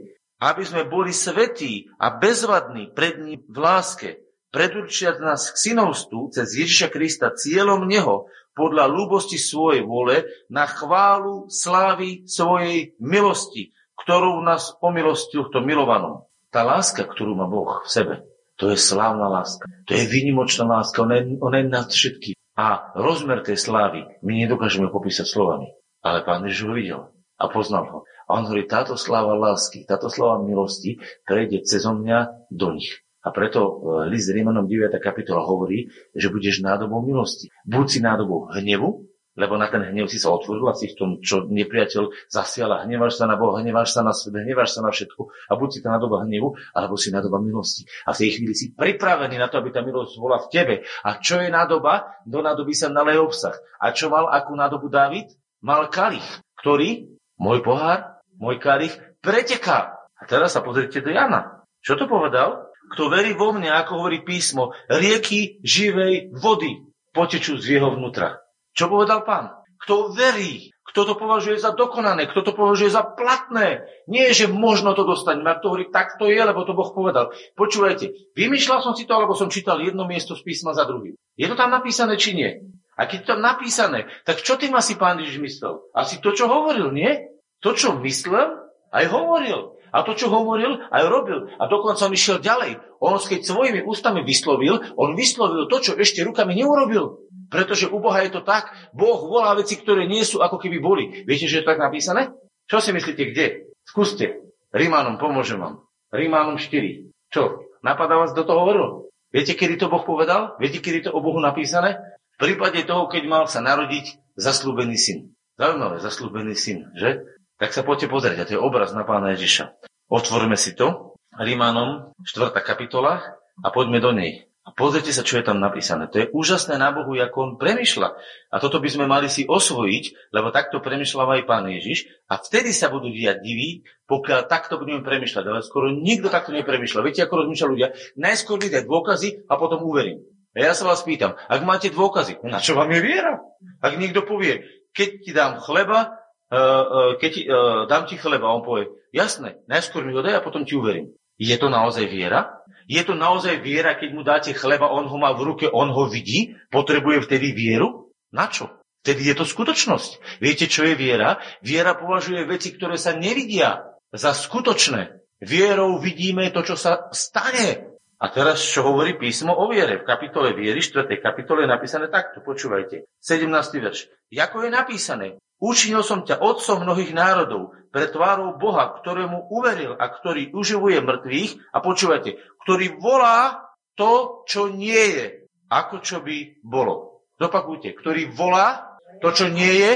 Aby 0.41 0.63
sme 0.65 0.89
boli 0.89 1.13
svetí 1.13 1.89
a 2.01 2.17
bezvadní 2.17 2.89
pred 2.93 3.21
ním 3.21 3.45
v 3.45 3.57
láske, 3.57 4.09
predurčiať 4.49 5.21
nás 5.21 5.53
k 5.53 5.69
synovstvu 5.69 6.33
cez 6.33 6.57
Ježiša 6.57 6.89
Krista 6.89 7.29
cieľom 7.33 7.85
Neho, 7.85 8.25
podľa 8.57 8.89
ľúbosti 8.89 9.37
svojej 9.37 9.85
vole, 9.85 10.25
na 10.49 10.65
chválu 10.65 11.47
slávy 11.47 12.25
svojej 12.25 12.97
milosti, 12.99 13.71
ktorú 14.03 14.41
nás 14.41 14.73
omilostil 14.81 15.47
v 15.47 15.53
tom 15.53 15.63
milovanom. 15.63 16.25
Tá 16.49 16.65
láska, 16.65 17.05
ktorú 17.05 17.37
má 17.37 17.45
Boh 17.45 17.85
v 17.85 17.89
sebe, 17.89 18.13
to 18.57 18.73
je 18.73 18.77
slávna 18.77 19.29
láska. 19.31 19.69
To 19.87 19.91
je 19.95 20.03
výnimočná 20.09 20.67
láska. 20.67 21.05
Ona 21.05 21.21
je, 21.21 21.23
ona 21.39 21.57
je 21.63 21.65
nad 21.69 21.87
všetkým. 21.87 22.35
A 22.59 22.91
rozmer 22.91 23.39
tej 23.39 23.55
slávy 23.55 24.03
my 24.19 24.43
nedokážeme 24.43 24.91
popísať 24.91 25.23
slovami. 25.31 25.71
Ale 26.03 26.27
pán 26.27 26.43
Ježiš 26.43 26.67
ho 26.67 26.75
videl 26.75 27.01
a 27.39 27.47
poznal 27.47 27.87
ho. 27.87 27.99
A 28.27 28.35
on 28.35 28.43
hovorí, 28.43 28.67
táto 28.67 28.99
sláva 28.99 29.31
lásky, 29.31 29.87
táto 29.87 30.11
sláva 30.11 30.43
milosti 30.43 30.99
prejde 31.23 31.63
cez 31.63 31.87
mňa 31.87 32.51
do 32.51 32.75
nich. 32.75 32.99
A 33.23 33.31
preto 33.31 33.63
e, 33.63 33.73
list 34.11 34.31
Rímanom 34.31 34.67
9. 34.67 34.91
kapitola 34.99 35.47
hovorí, 35.47 35.87
že 36.11 36.27
budeš 36.27 36.59
nádobou 36.59 36.99
milosti. 36.99 37.47
Buď 37.63 37.85
si 37.87 37.99
nádobou 38.03 38.51
hnevu, 38.51 39.07
lebo 39.37 39.55
na 39.55 39.69
ten 39.69 39.85
hnev 39.85 40.09
si 40.09 40.17
sa 40.17 40.33
otvoril 40.33 40.65
a 40.69 40.73
si 40.73 40.89
v 40.91 40.97
tom, 40.97 41.09
čo 41.21 41.45
nepriateľ 41.45 42.29
zasiala. 42.31 42.83
Hneváš 42.83 43.21
sa 43.21 43.25
na 43.29 43.37
Boha, 43.37 43.61
hneváš 43.61 43.93
sa 43.95 44.01
na 44.01 44.11
svet, 44.11 44.41
hneváš 44.41 44.77
sa 44.77 44.81
na 44.81 44.89
všetko 44.89 45.29
a 45.49 45.53
buď 45.55 45.69
si 45.69 45.79
to 45.79 45.87
nádoba 45.87 46.25
hnevu, 46.25 46.57
alebo 46.75 46.95
si 46.99 47.13
nádoba 47.13 47.37
milosti. 47.39 47.85
A 48.09 48.15
v 48.15 48.19
tej 48.25 48.29
chvíli 48.39 48.53
si 48.57 48.73
pripravený 48.73 49.37
na 49.37 49.47
to, 49.47 49.61
aby 49.61 49.69
tá 49.69 49.85
milosť 49.85 50.13
bola 50.17 50.41
v 50.41 50.47
tebe. 50.49 50.75
A 51.05 51.21
čo 51.21 51.39
je 51.39 51.47
nádoba? 51.47 52.09
Do 52.25 52.41
nádoby 52.43 52.73
sa 52.73 52.89
nalej 52.89 53.21
obsah. 53.21 53.55
A 53.79 53.95
čo 53.95 54.11
mal 54.11 54.27
akú 54.27 54.57
nádobu 54.57 54.91
David? 54.91 55.31
Mal 55.59 55.91
kalich, 55.91 56.25
ktorý, 56.63 57.11
môj 57.35 57.59
pohár, 57.63 58.23
môj 58.39 58.59
kalich, 58.59 58.95
preteká. 59.19 59.99
A 60.19 60.23
teraz 60.27 60.55
sa 60.55 60.63
pozrite 60.63 60.99
do 61.03 61.11
Jana. 61.11 61.63
Čo 61.79 61.95
to 61.95 62.07
povedal? 62.07 62.71
Kto 62.89 63.07
verí 63.07 63.37
vo 63.37 63.53
mne, 63.53 63.69
ako 63.71 64.03
hovorí 64.03 64.25
písmo, 64.25 64.73
rieky 64.89 65.61
živej 65.61 66.33
vody 66.33 66.89
potečú 67.13 67.55
z 67.61 67.77
jeho 67.77 67.93
vnútra. 67.93 68.41
Čo 68.79 68.87
povedal 68.87 69.27
pán? 69.27 69.59
Kto 69.83 70.15
verí, 70.15 70.71
kto 70.87 71.03
to 71.03 71.13
považuje 71.19 71.59
za 71.59 71.75
dokonané, 71.75 72.31
kto 72.31 72.47
to 72.47 72.51
považuje 72.55 72.87
za 72.87 73.03
platné. 73.03 73.83
Nie, 74.07 74.31
že 74.31 74.47
možno 74.47 74.95
to 74.95 75.03
dostať, 75.03 75.43
a 75.43 75.59
to 75.59 75.67
hovorí, 75.67 75.91
tak 75.91 76.15
to 76.15 76.31
je, 76.31 76.39
lebo 76.39 76.63
to 76.63 76.71
Boh 76.71 76.87
povedal. 76.95 77.35
Počúvajte, 77.59 78.31
vymýšľal 78.39 78.79
som 78.79 78.95
si 78.95 79.03
to, 79.03 79.19
alebo 79.19 79.35
som 79.35 79.51
čítal 79.51 79.83
jedno 79.83 80.07
miesto 80.07 80.31
z 80.31 80.47
písma 80.47 80.71
za 80.71 80.87
druhým. 80.87 81.19
Je 81.35 81.47
to 81.51 81.59
tam 81.59 81.75
napísané, 81.75 82.15
či 82.15 82.39
nie? 82.39 82.71
A 82.95 83.03
keď 83.03 83.27
to 83.27 83.29
tam 83.35 83.43
napísané, 83.43 84.07
tak 84.23 84.43
čo 84.43 84.55
tým 84.55 84.75
asi 84.75 84.95
pán 84.95 85.19
Ježiš 85.19 85.43
myslel? 85.43 85.83
Asi 85.91 86.23
to, 86.23 86.31
čo 86.31 86.47
hovoril, 86.47 86.95
nie? 86.95 87.35
To, 87.59 87.75
čo 87.75 87.99
myslel, 87.99 88.59
aj 88.95 89.05
hovoril. 89.11 89.78
A 89.89 90.05
to, 90.05 90.13
čo 90.13 90.29
hovoril, 90.29 90.85
aj 90.89 91.03
robil. 91.09 91.49
A 91.57 91.65
dokonca 91.65 92.05
on 92.05 92.13
išiel 92.13 92.39
ďalej. 92.41 92.79
On, 93.01 93.17
keď 93.17 93.41
svojimi 93.41 93.81
ústami 93.85 94.21
vyslovil, 94.21 94.81
on 94.95 95.17
vyslovil 95.17 95.65
to, 95.65 95.81
čo 95.81 95.91
ešte 95.97 96.21
rukami 96.25 96.57
neurobil. 96.57 97.25
Pretože 97.49 97.89
u 97.89 97.97
Boha 97.97 98.21
je 98.21 98.37
to 98.37 98.45
tak, 98.45 98.69
Boh 98.93 99.25
volá 99.25 99.57
veci, 99.57 99.73
ktoré 99.73 100.05
nie 100.05 100.21
sú 100.21 100.39
ako 100.45 100.61
keby 100.61 100.77
boli. 100.77 101.03
Viete, 101.25 101.49
že 101.49 101.61
je 101.61 101.67
tak 101.67 101.81
napísané? 101.81 102.29
Čo 102.69 102.77
si 102.77 102.93
myslíte, 102.93 103.33
kde? 103.33 103.73
Skúste. 103.81 104.45
Rímanom, 104.69 105.17
pomôžem 105.17 105.57
vám. 105.57 105.81
Rímanom 106.13 106.61
4. 106.61 107.09
Čo? 107.33 107.65
Napadá 107.81 108.21
vás 108.21 108.37
do 108.37 108.45
toho 108.45 108.61
hovoril? 108.61 108.87
Viete, 109.33 109.57
kedy 109.57 109.81
to 109.81 109.89
Boh 109.89 110.05
povedal? 110.05 110.57
Viete, 110.61 110.81
kedy 110.81 111.09
to 111.09 111.11
o 111.13 111.21
Bohu 111.21 111.41
napísané? 111.41 111.97
V 112.37 112.49
prípade 112.49 112.85
toho, 112.85 113.09
keď 113.09 113.23
mal 113.25 113.43
sa 113.49 113.65
narodiť 113.65 114.37
zaslúbený 114.37 114.97
syn. 114.97 115.33
Zaujímavé, 115.57 115.97
zaslúbený 116.01 116.53
syn, 116.53 116.93
že? 116.97 117.25
Tak 117.59 117.75
sa 117.75 117.83
poďte 117.83 118.07
pozrieť, 118.07 118.37
a 118.39 118.47
to 118.47 118.55
je 118.55 118.61
obraz 118.63 118.95
na 118.95 119.03
pána 119.03 119.35
Ježiša. 119.35 119.75
Otvorme 120.07 120.55
si 120.55 120.79
to. 120.79 121.19
Rímanom 121.35 122.15
4. 122.23 122.55
kapitola 122.63 123.35
a 123.59 123.67
poďme 123.67 123.99
do 123.99 124.15
nej. 124.15 124.47
A 124.63 124.71
pozrite 124.71 125.11
sa, 125.11 125.27
čo 125.27 125.35
je 125.35 125.43
tam 125.43 125.59
napísané. 125.59 126.07
To 126.07 126.23
je 126.23 126.31
úžasné 126.31 126.79
na 126.79 126.95
Bohu, 126.95 127.11
ako 127.19 127.37
on 127.43 127.51
premyšľa. 127.59 128.15
A 128.47 128.55
toto 128.63 128.79
by 128.79 128.87
sme 128.87 129.11
mali 129.11 129.27
si 129.27 129.43
osvojiť, 129.43 130.31
lebo 130.31 130.55
takto 130.55 130.79
premyšľal 130.79 131.35
aj 131.35 131.41
pán 131.51 131.67
Ježiš. 131.67 132.07
A 132.31 132.39
vtedy 132.39 132.71
sa 132.71 132.87
budú 132.87 133.11
diať 133.11 133.43
diví, 133.43 133.83
pokiaľ 134.07 134.47
takto 134.47 134.79
budeme 134.79 135.03
premyšľať. 135.03 135.43
Ale 135.43 135.59
skoro 135.59 135.91
nikto 135.91 136.31
takto 136.31 136.55
nepremyšľa. 136.55 137.03
Viete, 137.03 137.27
ako 137.27 137.43
rozmýšľa 137.43 137.71
ľudia? 137.75 137.87
Najskôr 138.15 138.55
mi 138.55 138.71
dôkazy 138.71 139.51
a 139.51 139.59
potom 139.59 139.83
uverím. 139.83 140.23
A 140.55 140.63
ja 140.63 140.71
sa 140.71 140.87
vás 140.87 141.03
pýtam, 141.03 141.35
ak 141.51 141.59
máte 141.67 141.91
dôkazy, 141.91 142.39
na 142.47 142.63
čo 142.63 142.79
vám 142.79 142.87
je 142.95 143.03
viera? 143.03 143.35
Ak 143.83 143.99
niekto 143.99 144.23
povie, 144.23 144.63
keď 144.95 145.09
ti 145.27 145.31
dám 145.35 145.59
chleba, 145.59 146.18
keď 146.49 147.29
ti, 147.29 147.41
uh, 147.45 147.85
dám 147.85 148.09
ti 148.09 148.17
chleba, 148.17 148.49
on 148.49 148.65
povie, 148.65 148.89
jasné, 149.13 149.61
najskôr 149.69 150.01
mi 150.01 150.17
ho 150.17 150.25
daj 150.25 150.41
a 150.41 150.45
potom 150.45 150.65
ti 150.65 150.73
uverím. 150.73 151.13
Je 151.39 151.55
to 151.55 151.69
naozaj 151.71 152.09
viera? 152.09 152.59
Je 152.89 152.99
to 153.05 153.13
naozaj 153.13 153.61
viera, 153.61 153.95
keď 153.95 154.09
mu 154.11 154.25
dáte 154.25 154.51
chleba, 154.51 154.89
on 154.89 155.05
ho 155.07 155.17
má 155.21 155.31
v 155.37 155.45
ruke, 155.53 155.65
on 155.69 155.93
ho 155.93 156.09
vidí? 156.09 156.57
Potrebuje 156.73 157.23
vtedy 157.23 157.53
vieru? 157.53 158.11
Na 158.33 158.49
čo? 158.49 158.67
Vtedy 159.05 159.31
je 159.31 159.35
to 159.37 159.45
skutočnosť. 159.47 160.41
Viete, 160.43 160.67
čo 160.67 160.83
je 160.83 160.97
viera? 160.97 161.39
Viera 161.63 161.95
považuje 161.95 162.43
veci, 162.43 162.75
ktoré 162.75 162.99
sa 162.99 163.15
nevidia, 163.15 163.95
za 164.11 164.33
skutočné. 164.33 165.21
Vierou 165.39 166.01
vidíme 166.01 166.51
to, 166.51 166.65
čo 166.65 166.75
sa 166.75 167.07
stane. 167.15 167.95
A 168.19 168.27
teraz, 168.27 168.59
čo 168.59 168.83
hovorí 168.83 169.15
písmo 169.15 169.55
o 169.55 169.71
viere? 169.71 170.03
V 170.03 170.09
kapitole 170.09 170.51
viery, 170.51 170.83
4. 170.83 171.07
kapitole 171.23 171.63
je 171.63 171.71
napísané 171.71 172.11
takto, 172.11 172.43
počúvajte. 172.43 173.07
17. 173.23 173.47
verš. 173.79 174.11
Jako 174.27 174.67
je 174.67 174.69
napísané, 174.75 175.27
Učinil 175.59 176.07
som 176.07 176.23
ťa 176.23 176.39
otcom 176.39 176.87
mnohých 176.87 177.11
národov 177.11 177.75
pre 177.91 178.07
tvárou 178.07 178.55
Boha, 178.55 178.95
ktorému 178.95 179.51
uveril 179.51 179.91
a 179.99 180.07
ktorý 180.07 180.55
uživuje 180.55 181.03
mŕtvych 181.03 181.75
a 181.75 181.77
počúvajte, 181.83 182.39
ktorý 182.63 182.95
volá 182.95 183.67
to, 183.99 184.43
čo 184.47 184.71
nie 184.71 184.95
je, 184.95 185.25
ako 185.67 185.99
čo 185.99 186.23
by 186.23 186.63
bolo. 186.63 187.27
Zopakujte, 187.35 187.91
ktorý 187.91 188.31
volá 188.31 188.99
to, 189.19 189.35
čo 189.35 189.51
nie 189.51 189.83
je, 189.83 189.91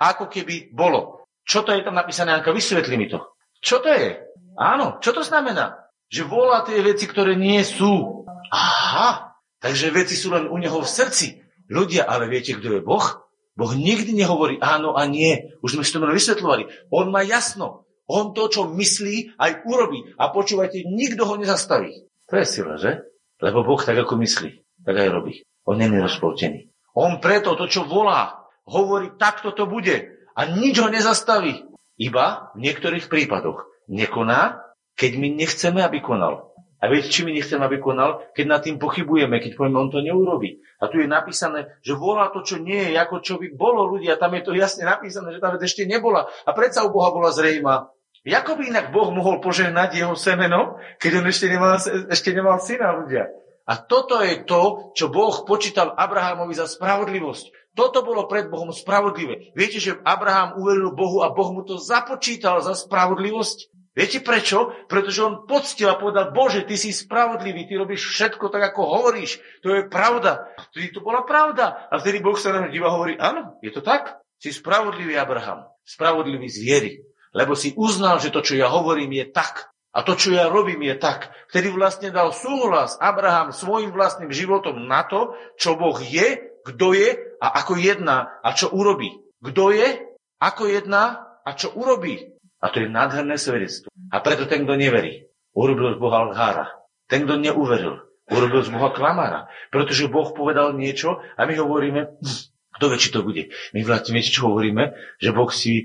ako 0.00 0.32
keby 0.32 0.72
bolo. 0.72 1.28
Čo 1.44 1.60
to 1.66 1.76
je 1.76 1.84
tam 1.84 1.92
napísané, 1.92 2.32
Anka? 2.32 2.56
Vysvetli 2.56 2.96
mi 2.96 3.06
to. 3.12 3.36
Čo 3.60 3.84
to 3.84 3.92
je? 3.92 4.16
Áno, 4.56 4.96
čo 5.04 5.12
to 5.12 5.20
znamená? 5.20 5.92
Že 6.08 6.28
volá 6.28 6.64
tie 6.64 6.80
veci, 6.80 7.04
ktoré 7.04 7.36
nie 7.36 7.60
sú. 7.64 8.24
Aha, 8.52 9.36
takže 9.60 9.92
veci 9.92 10.16
sú 10.16 10.32
len 10.32 10.48
u 10.48 10.56
neho 10.56 10.80
v 10.80 10.88
srdci. 10.88 11.40
Ľudia, 11.72 12.04
ale 12.04 12.28
viete, 12.28 12.56
kto 12.56 12.80
je 12.80 12.82
Boh? 12.84 13.22
Boh 13.52 13.72
nikdy 13.76 14.16
nehovorí 14.16 14.56
áno 14.60 14.96
a 14.96 15.04
nie. 15.04 15.52
Už 15.60 15.76
sme 15.76 15.84
si 15.84 15.92
to 15.92 16.00
vysvetľovali. 16.00 16.88
On 16.88 17.12
má 17.12 17.20
jasno. 17.20 17.84
On 18.08 18.32
to, 18.32 18.48
čo 18.48 18.68
myslí, 18.68 19.36
aj 19.36 19.64
urobí. 19.68 20.12
A 20.16 20.32
počúvajte, 20.32 20.84
nikto 20.88 21.28
ho 21.28 21.36
nezastaví. 21.36 22.08
To 22.28 22.34
je 22.40 22.46
sila, 22.48 22.80
že? 22.80 23.04
Lebo 23.40 23.64
Boh 23.64 23.80
tak, 23.80 23.96
ako 23.98 24.16
myslí, 24.20 24.50
tak 24.84 24.96
aj 24.96 25.08
robí. 25.12 25.44
On 25.68 25.78
je 25.78 25.88
rozpoltený. 25.88 26.72
On 26.92 27.20
preto 27.20 27.56
to, 27.56 27.68
čo 27.68 27.88
volá, 27.88 28.48
hovorí, 28.68 29.16
takto 29.16 29.52
to 29.56 29.64
bude. 29.64 30.12
A 30.36 30.48
nič 30.48 30.80
ho 30.80 30.88
nezastaví. 30.88 31.68
Iba 32.00 32.52
v 32.56 32.68
niektorých 32.68 33.08
prípadoch 33.08 33.68
nekoná, 33.88 34.64
keď 34.96 35.12
my 35.20 35.28
nechceme, 35.32 35.80
aby 35.84 36.00
konal. 36.00 36.51
A 36.82 36.90
viete, 36.90 37.14
či 37.14 37.22
my 37.22 37.30
nechceme, 37.30 37.62
aby 37.62 37.78
konal? 37.78 38.26
Keď 38.34 38.44
nad 38.50 38.58
tým 38.58 38.82
pochybujeme, 38.82 39.38
keď 39.38 39.54
povieme, 39.54 39.78
on 39.78 39.94
to 39.94 40.02
neurobi. 40.02 40.58
A 40.82 40.90
tu 40.90 40.98
je 40.98 41.06
napísané, 41.06 41.78
že 41.78 41.94
volá 41.94 42.26
to, 42.34 42.42
čo 42.42 42.58
nie 42.58 42.90
je, 42.90 42.98
ako 42.98 43.22
čo 43.22 43.38
by 43.38 43.54
bolo 43.54 43.86
ľudia. 43.86 44.18
Tam 44.18 44.34
je 44.34 44.42
to 44.42 44.50
jasne 44.50 44.82
napísané, 44.82 45.30
že 45.30 45.38
tá 45.38 45.54
vec 45.54 45.62
ešte 45.62 45.86
nebola. 45.86 46.26
A 46.42 46.50
predsa 46.50 46.82
u 46.82 46.90
Boha 46.90 47.14
bola 47.14 47.30
zrejma. 47.30 47.86
Ako 48.26 48.58
by 48.58 48.66
inak 48.66 48.90
Boh 48.90 49.14
mohol 49.14 49.38
požehnať 49.38 49.94
jeho 49.94 50.18
semeno, 50.18 50.82
keď 50.98 51.22
on 51.22 51.26
ešte 51.30 51.46
nemal, 51.46 51.78
ešte 52.10 52.30
nemal 52.34 52.58
syna 52.58 52.98
ľudia? 52.98 53.30
A 53.62 53.78
toto 53.78 54.18
je 54.18 54.42
to, 54.42 54.90
čo 54.98 55.06
Boh 55.06 55.46
počítal 55.46 55.94
Abrahamovi 55.94 56.54
za 56.54 56.66
spravodlivosť. 56.66 57.78
Toto 57.78 58.02
bolo 58.02 58.26
pred 58.26 58.50
Bohom 58.50 58.74
spravodlivé. 58.74 59.54
Viete, 59.54 59.78
že 59.78 59.96
Abraham 60.02 60.58
uveril 60.58 60.92
Bohu 60.92 61.22
a 61.22 61.30
Boh 61.30 61.54
mu 61.54 61.62
to 61.62 61.78
započítal 61.78 62.58
za 62.58 62.74
spravodlivosť? 62.74 63.70
Viete 63.92 64.24
prečo? 64.24 64.72
Pretože 64.88 65.20
on 65.20 65.44
poctil 65.44 65.84
a 65.92 66.00
povedal, 66.00 66.32
Bože, 66.32 66.64
ty 66.64 66.80
si 66.80 66.96
spravodlivý, 66.96 67.68
ty 67.68 67.76
robíš 67.76 68.08
všetko 68.08 68.48
tak, 68.48 68.72
ako 68.72 68.88
hovoríš. 68.88 69.36
To 69.60 69.76
je 69.76 69.84
pravda. 69.84 70.48
Vtedy 70.72 70.96
to 70.96 71.04
bola 71.04 71.28
pravda. 71.28 71.92
A 71.92 72.00
vtedy 72.00 72.24
Boh 72.24 72.36
sa 72.40 72.56
na 72.56 72.72
díva 72.72 72.88
a 72.88 72.96
hovorí, 72.96 73.20
áno, 73.20 73.60
je 73.60 73.68
to 73.68 73.84
tak. 73.84 74.16
Si 74.40 74.48
spravodlivý 74.48 75.14
Abraham. 75.20 75.68
spravodlivý 75.84 76.48
z 76.48 76.58
viery. 76.64 76.92
Lebo 77.36 77.52
si 77.52 77.76
uznal, 77.76 78.16
že 78.16 78.32
to, 78.32 78.40
čo 78.40 78.56
ja 78.56 78.72
hovorím, 78.72 79.12
je 79.12 79.28
tak. 79.28 79.72
A 79.92 80.00
to, 80.00 80.16
čo 80.16 80.32
ja 80.32 80.48
robím, 80.48 80.80
je 80.88 80.96
tak. 80.96 81.28
Vtedy 81.52 81.68
vlastne 81.68 82.08
dal 82.08 82.32
súhlas 82.32 82.96
Abraham 82.96 83.52
svojim 83.52 83.92
vlastným 83.92 84.32
životom 84.32 84.88
na 84.88 85.04
to, 85.04 85.36
čo 85.60 85.76
Boh 85.76 86.00
je, 86.00 86.40
kto 86.64 86.96
je 86.96 87.12
a 87.44 87.46
ako 87.60 87.76
jedná 87.76 88.40
a 88.40 88.56
čo 88.56 88.72
urobí. 88.72 89.12
Kto 89.44 89.68
je, 89.68 90.00
ako 90.40 90.64
jedná 90.64 91.28
a 91.44 91.50
čo 91.52 91.76
urobí. 91.76 92.32
A 92.62 92.70
to 92.70 92.78
je 92.78 92.88
nádherné 92.88 93.34
svedectvo. 93.34 93.90
A 94.14 94.22
preto 94.22 94.46
ten, 94.46 94.62
kto 94.62 94.78
neverí, 94.78 95.26
urobil 95.50 95.92
z 95.94 95.98
Boha 95.98 96.30
lhára. 96.30 96.66
Ten, 97.10 97.26
kto 97.26 97.42
neuveril, 97.42 98.06
urobil 98.30 98.62
z 98.62 98.70
Boha 98.70 98.94
klamára. 98.94 99.50
Pretože 99.74 100.06
Boh 100.06 100.30
povedal 100.30 100.78
niečo 100.78 101.18
a 101.34 101.42
my 101.42 101.58
hovoríme, 101.58 102.22
hm, 102.22 102.38
kto 102.78 102.84
vie, 102.86 102.98
či 103.02 103.10
to 103.10 103.20
bude. 103.26 103.42
My 103.74 103.82
vlastne 103.82 104.14
viete, 104.14 104.30
čo 104.30 104.48
hovoríme? 104.48 104.94
Že 105.18 105.30
Boh 105.34 105.50
si 105.50 105.84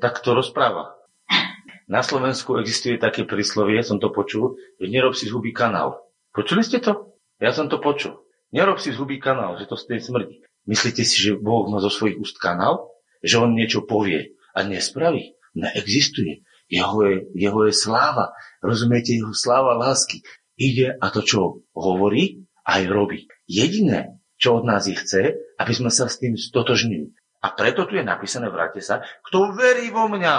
takto 0.00 0.32
rozpráva. 0.32 0.96
Na 1.92 2.00
Slovensku 2.00 2.56
existuje 2.56 2.96
také 2.96 3.28
príslovie, 3.28 3.84
som 3.84 4.00
to 4.00 4.08
počul, 4.08 4.56
že 4.80 4.88
nerob 4.88 5.12
si 5.12 5.28
z 5.28 5.34
huby 5.36 5.52
kanál. 5.52 6.08
Počuli 6.32 6.64
ste 6.64 6.80
to? 6.80 7.20
Ja 7.36 7.52
som 7.52 7.68
to 7.68 7.76
počul. 7.76 8.24
Nerob 8.48 8.80
si 8.80 8.94
z 8.94 8.96
huby 8.96 9.20
kanál, 9.20 9.60
že 9.60 9.68
to 9.68 9.76
z 9.76 9.92
tej 9.92 10.00
smrdí. 10.00 10.40
Myslíte 10.64 11.04
si, 11.04 11.20
že 11.20 11.36
Boh 11.36 11.68
má 11.68 11.84
zo 11.84 11.92
svojich 11.92 12.16
úst 12.16 12.40
kanál? 12.40 12.88
Že 13.20 13.44
on 13.44 13.50
niečo 13.52 13.84
povie 13.84 14.38
a 14.56 14.64
nespraví? 14.64 15.36
Neexistuje. 15.54 16.44
Jeho 16.72 17.04
je, 17.04 17.14
jeho 17.36 17.60
je 17.68 17.74
sláva. 17.76 18.32
Rozumiete? 18.64 19.12
Jeho 19.12 19.36
sláva 19.36 19.76
lásky. 19.76 20.24
Ide 20.56 20.96
a 20.96 21.06
to, 21.12 21.20
čo 21.20 21.64
hovorí, 21.76 22.48
aj 22.64 22.82
robí. 22.88 23.28
Jediné, 23.44 24.22
čo 24.40 24.62
od 24.62 24.64
nás 24.64 24.88
je 24.88 24.96
chce, 24.96 25.22
aby 25.60 25.72
sme 25.72 25.90
sa 25.92 26.08
s 26.08 26.16
tým 26.16 26.38
stotožnili. 26.38 27.12
A 27.42 27.52
preto 27.52 27.84
tu 27.84 27.98
je 27.98 28.06
napísané, 28.06 28.46
vráte 28.48 28.78
sa, 28.78 29.02
kto 29.26 29.52
verí 29.58 29.90
vo 29.90 30.06
mňa, 30.06 30.34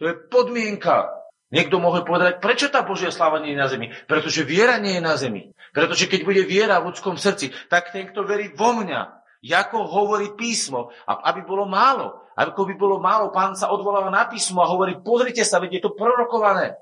to 0.00 0.08
je 0.08 0.14
podmienka. 0.32 1.12
Niekto 1.52 1.78
mohol 1.78 2.02
povedať, 2.02 2.42
prečo 2.42 2.66
tá 2.72 2.82
Božia 2.82 3.14
sláva 3.14 3.38
nie 3.38 3.54
je 3.54 3.60
na 3.60 3.68
zemi? 3.70 3.86
Pretože 4.10 4.42
viera 4.42 4.82
nie 4.82 4.98
je 4.98 5.04
na 5.04 5.14
zemi. 5.14 5.54
Pretože 5.70 6.10
keď 6.10 6.20
bude 6.26 6.42
viera 6.42 6.82
v 6.82 6.90
ľudskom 6.90 7.14
srdci, 7.14 7.54
tak 7.70 7.94
ten, 7.94 8.10
kto 8.10 8.26
verí 8.26 8.50
vo 8.50 8.74
mňa, 8.74 9.22
ako 9.46 9.86
hovorí 9.86 10.34
písmo, 10.34 10.90
aby 11.06 11.46
bolo 11.46 11.70
málo, 11.70 12.25
ako 12.36 12.68
by 12.68 12.74
bolo 12.76 13.00
málo, 13.00 13.32
pán 13.32 13.56
sa 13.56 13.72
odvoláva 13.72 14.12
na 14.12 14.28
písmo 14.28 14.60
a 14.60 14.68
hovorí, 14.68 15.00
pozrite 15.00 15.40
sa, 15.40 15.56
veď 15.56 15.80
je 15.80 15.82
to 15.88 15.96
prorokované. 15.96 16.76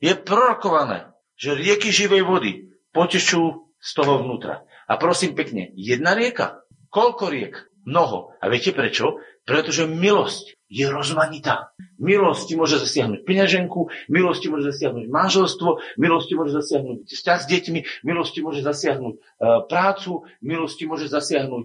Je 0.00 0.16
prorokované, 0.16 1.12
že 1.36 1.52
rieky 1.52 1.92
živej 1.92 2.24
vody 2.24 2.52
potešú 2.96 3.68
z 3.76 3.90
toho 3.92 4.24
vnútra. 4.24 4.64
A 4.88 4.96
prosím 4.96 5.36
pekne, 5.36 5.68
jedna 5.76 6.16
rieka? 6.16 6.64
Koľko 6.88 7.28
riek? 7.28 7.68
Mnoho. 7.84 8.32
A 8.40 8.48
viete 8.48 8.72
prečo? 8.72 9.20
Pretože 9.44 9.84
milosť 9.84 10.56
je 10.72 10.88
rozmanitá. 10.88 11.76
Milosť 12.00 12.48
ti 12.48 12.54
môže 12.56 12.80
zasiahnuť 12.80 13.28
peňaženku, 13.28 13.92
milosť 14.08 14.40
ti 14.40 14.48
môže 14.48 14.72
zasiahnuť 14.72 15.04
manželstvo, 15.06 15.70
milosť 16.00 16.26
ti 16.26 16.34
môže 16.34 16.52
zasiahnuť 16.56 16.96
vzťah 17.12 17.38
s 17.38 17.46
deťmi, 17.46 17.80
milosť 18.08 18.32
ti 18.34 18.40
môže 18.40 18.60
zasiahnuť 18.64 19.14
e, 19.14 19.20
prácu, 19.68 20.24
milosť 20.40 20.74
ti 20.80 20.84
môže 20.88 21.06
zasiahnuť 21.12 21.62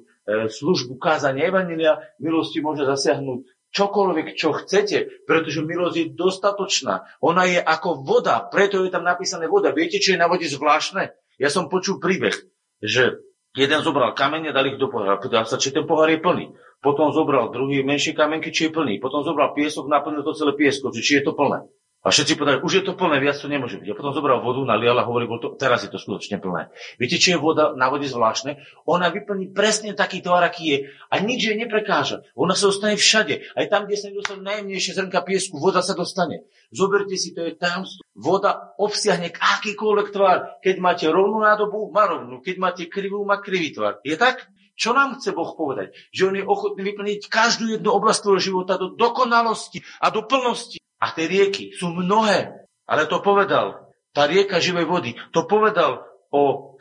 službu 0.50 1.02
kázania 1.02 1.50
evanília, 1.50 2.04
milosť 2.22 2.50
ti 2.54 2.60
môže 2.62 2.84
zasiahnuť 2.86 3.74
čokoľvek, 3.74 4.28
čo 4.34 4.54
chcete, 4.54 5.26
pretože 5.30 5.62
milosť 5.62 5.96
je 5.96 6.06
dostatočná. 6.14 7.06
Ona 7.22 7.46
je 7.46 7.60
ako 7.62 8.02
voda, 8.02 8.46
preto 8.50 8.82
je 8.82 8.94
tam 8.94 9.06
napísané 9.06 9.46
voda. 9.46 9.74
Viete, 9.74 10.02
čo 10.02 10.14
je 10.14 10.22
na 10.22 10.30
vode 10.30 10.50
zvláštne? 10.50 11.14
Ja 11.38 11.50
som 11.54 11.70
počul 11.70 12.02
príbeh, 12.02 12.36
že 12.82 13.22
jeden 13.54 13.80
zobral 13.86 14.18
kamene, 14.18 14.54
dali 14.54 14.74
ich 14.76 14.82
do 14.82 14.90
pohára. 14.90 15.22
Pýtal 15.22 15.46
sa, 15.46 15.62
či 15.62 15.74
ten 15.74 15.86
pohár 15.86 16.10
je 16.10 16.22
plný 16.22 16.54
potom 16.80 17.12
zobral 17.12 17.52
druhý 17.52 17.84
menší 17.84 18.16
kamenky, 18.16 18.56
či 18.56 18.68
je 18.68 18.76
plný, 18.76 19.04
potom 19.04 19.24
zobral 19.24 19.52
piesok, 19.52 19.92
naplnil 19.92 20.24
to 20.24 20.32
celé 20.36 20.56
piesko, 20.56 20.92
či 20.96 21.20
je 21.20 21.24
to 21.28 21.36
plné. 21.36 21.68
A 22.00 22.16
všetci 22.16 22.40
povedali, 22.40 22.64
už 22.64 22.80
je 22.80 22.84
to 22.88 22.96
plné, 22.96 23.20
viac 23.20 23.36
to 23.36 23.52
nemôže 23.52 23.76
byť. 23.76 23.92
A 23.92 23.98
potom 24.00 24.16
zobral 24.16 24.40
vodu, 24.40 24.64
nalial 24.64 24.96
a 24.96 25.04
hovorí, 25.04 25.28
to, 25.44 25.60
teraz 25.60 25.84
je 25.84 25.92
to 25.92 26.00
skutočne 26.00 26.40
plné. 26.40 26.72
Viete, 26.96 27.20
či 27.20 27.36
je 27.36 27.40
voda 27.44 27.76
na 27.76 27.92
vode 27.92 28.08
zvláštne? 28.08 28.64
Ona 28.88 29.12
vyplní 29.12 29.52
presne 29.52 29.92
taký 29.92 30.24
tvar, 30.24 30.40
aký 30.48 30.64
je 30.64 30.78
a 31.12 31.20
nič 31.20 31.52
jej 31.52 31.60
neprekáža. 31.60 32.24
Ona 32.40 32.56
sa 32.56 32.72
dostane 32.72 32.96
všade. 32.96 33.52
Aj 33.52 33.66
tam, 33.68 33.84
kde 33.84 34.00
sa 34.00 34.08
nedostane 34.08 34.48
najjemnejšie 34.48 34.96
zrnka 34.96 35.20
piesku, 35.28 35.60
voda 35.60 35.84
sa 35.84 35.92
dostane. 35.92 36.48
Zoberte 36.72 37.20
si, 37.20 37.36
to 37.36 37.44
je 37.44 37.60
tajomstvo. 37.60 38.00
Voda 38.16 38.72
obsiahne 38.80 39.36
akýkoľvek 39.36 40.08
tvar. 40.16 40.64
Keď 40.64 40.80
máte 40.80 41.12
rovnú 41.12 41.44
nádobu, 41.44 41.92
má 41.92 42.08
rovnú. 42.08 42.40
Keď 42.40 42.56
máte 42.64 42.84
krivú, 42.88 43.28
má 43.28 43.44
krivý 43.44 43.76
tvar. 43.76 44.00
Je 44.08 44.16
tak? 44.16 44.48
Čo 44.80 44.96
nám 44.96 45.20
chce 45.20 45.36
Boh 45.36 45.52
povedať? 45.60 45.92
Že 46.16 46.32
On 46.32 46.36
je 46.40 46.46
ochotný 46.48 46.82
vyplniť 46.88 47.28
každú 47.28 47.76
jednu 47.76 47.92
oblasť 47.92 48.24
tvojho 48.24 48.40
života 48.40 48.80
do 48.80 48.96
dokonalosti 48.96 49.84
a 50.00 50.08
do 50.08 50.24
plnosti. 50.24 50.80
A 51.00 51.16
tie 51.16 51.26
rieky 51.32 51.72
sú 51.76 51.92
mnohé. 51.92 52.68
Ale 52.90 53.08
to 53.08 53.24
povedal, 53.24 53.96
tá 54.12 54.26
rieka 54.26 54.60
živej 54.60 54.86
vody, 54.90 55.12
to 55.32 55.46
povedal 55.46 56.04
o 56.34 56.76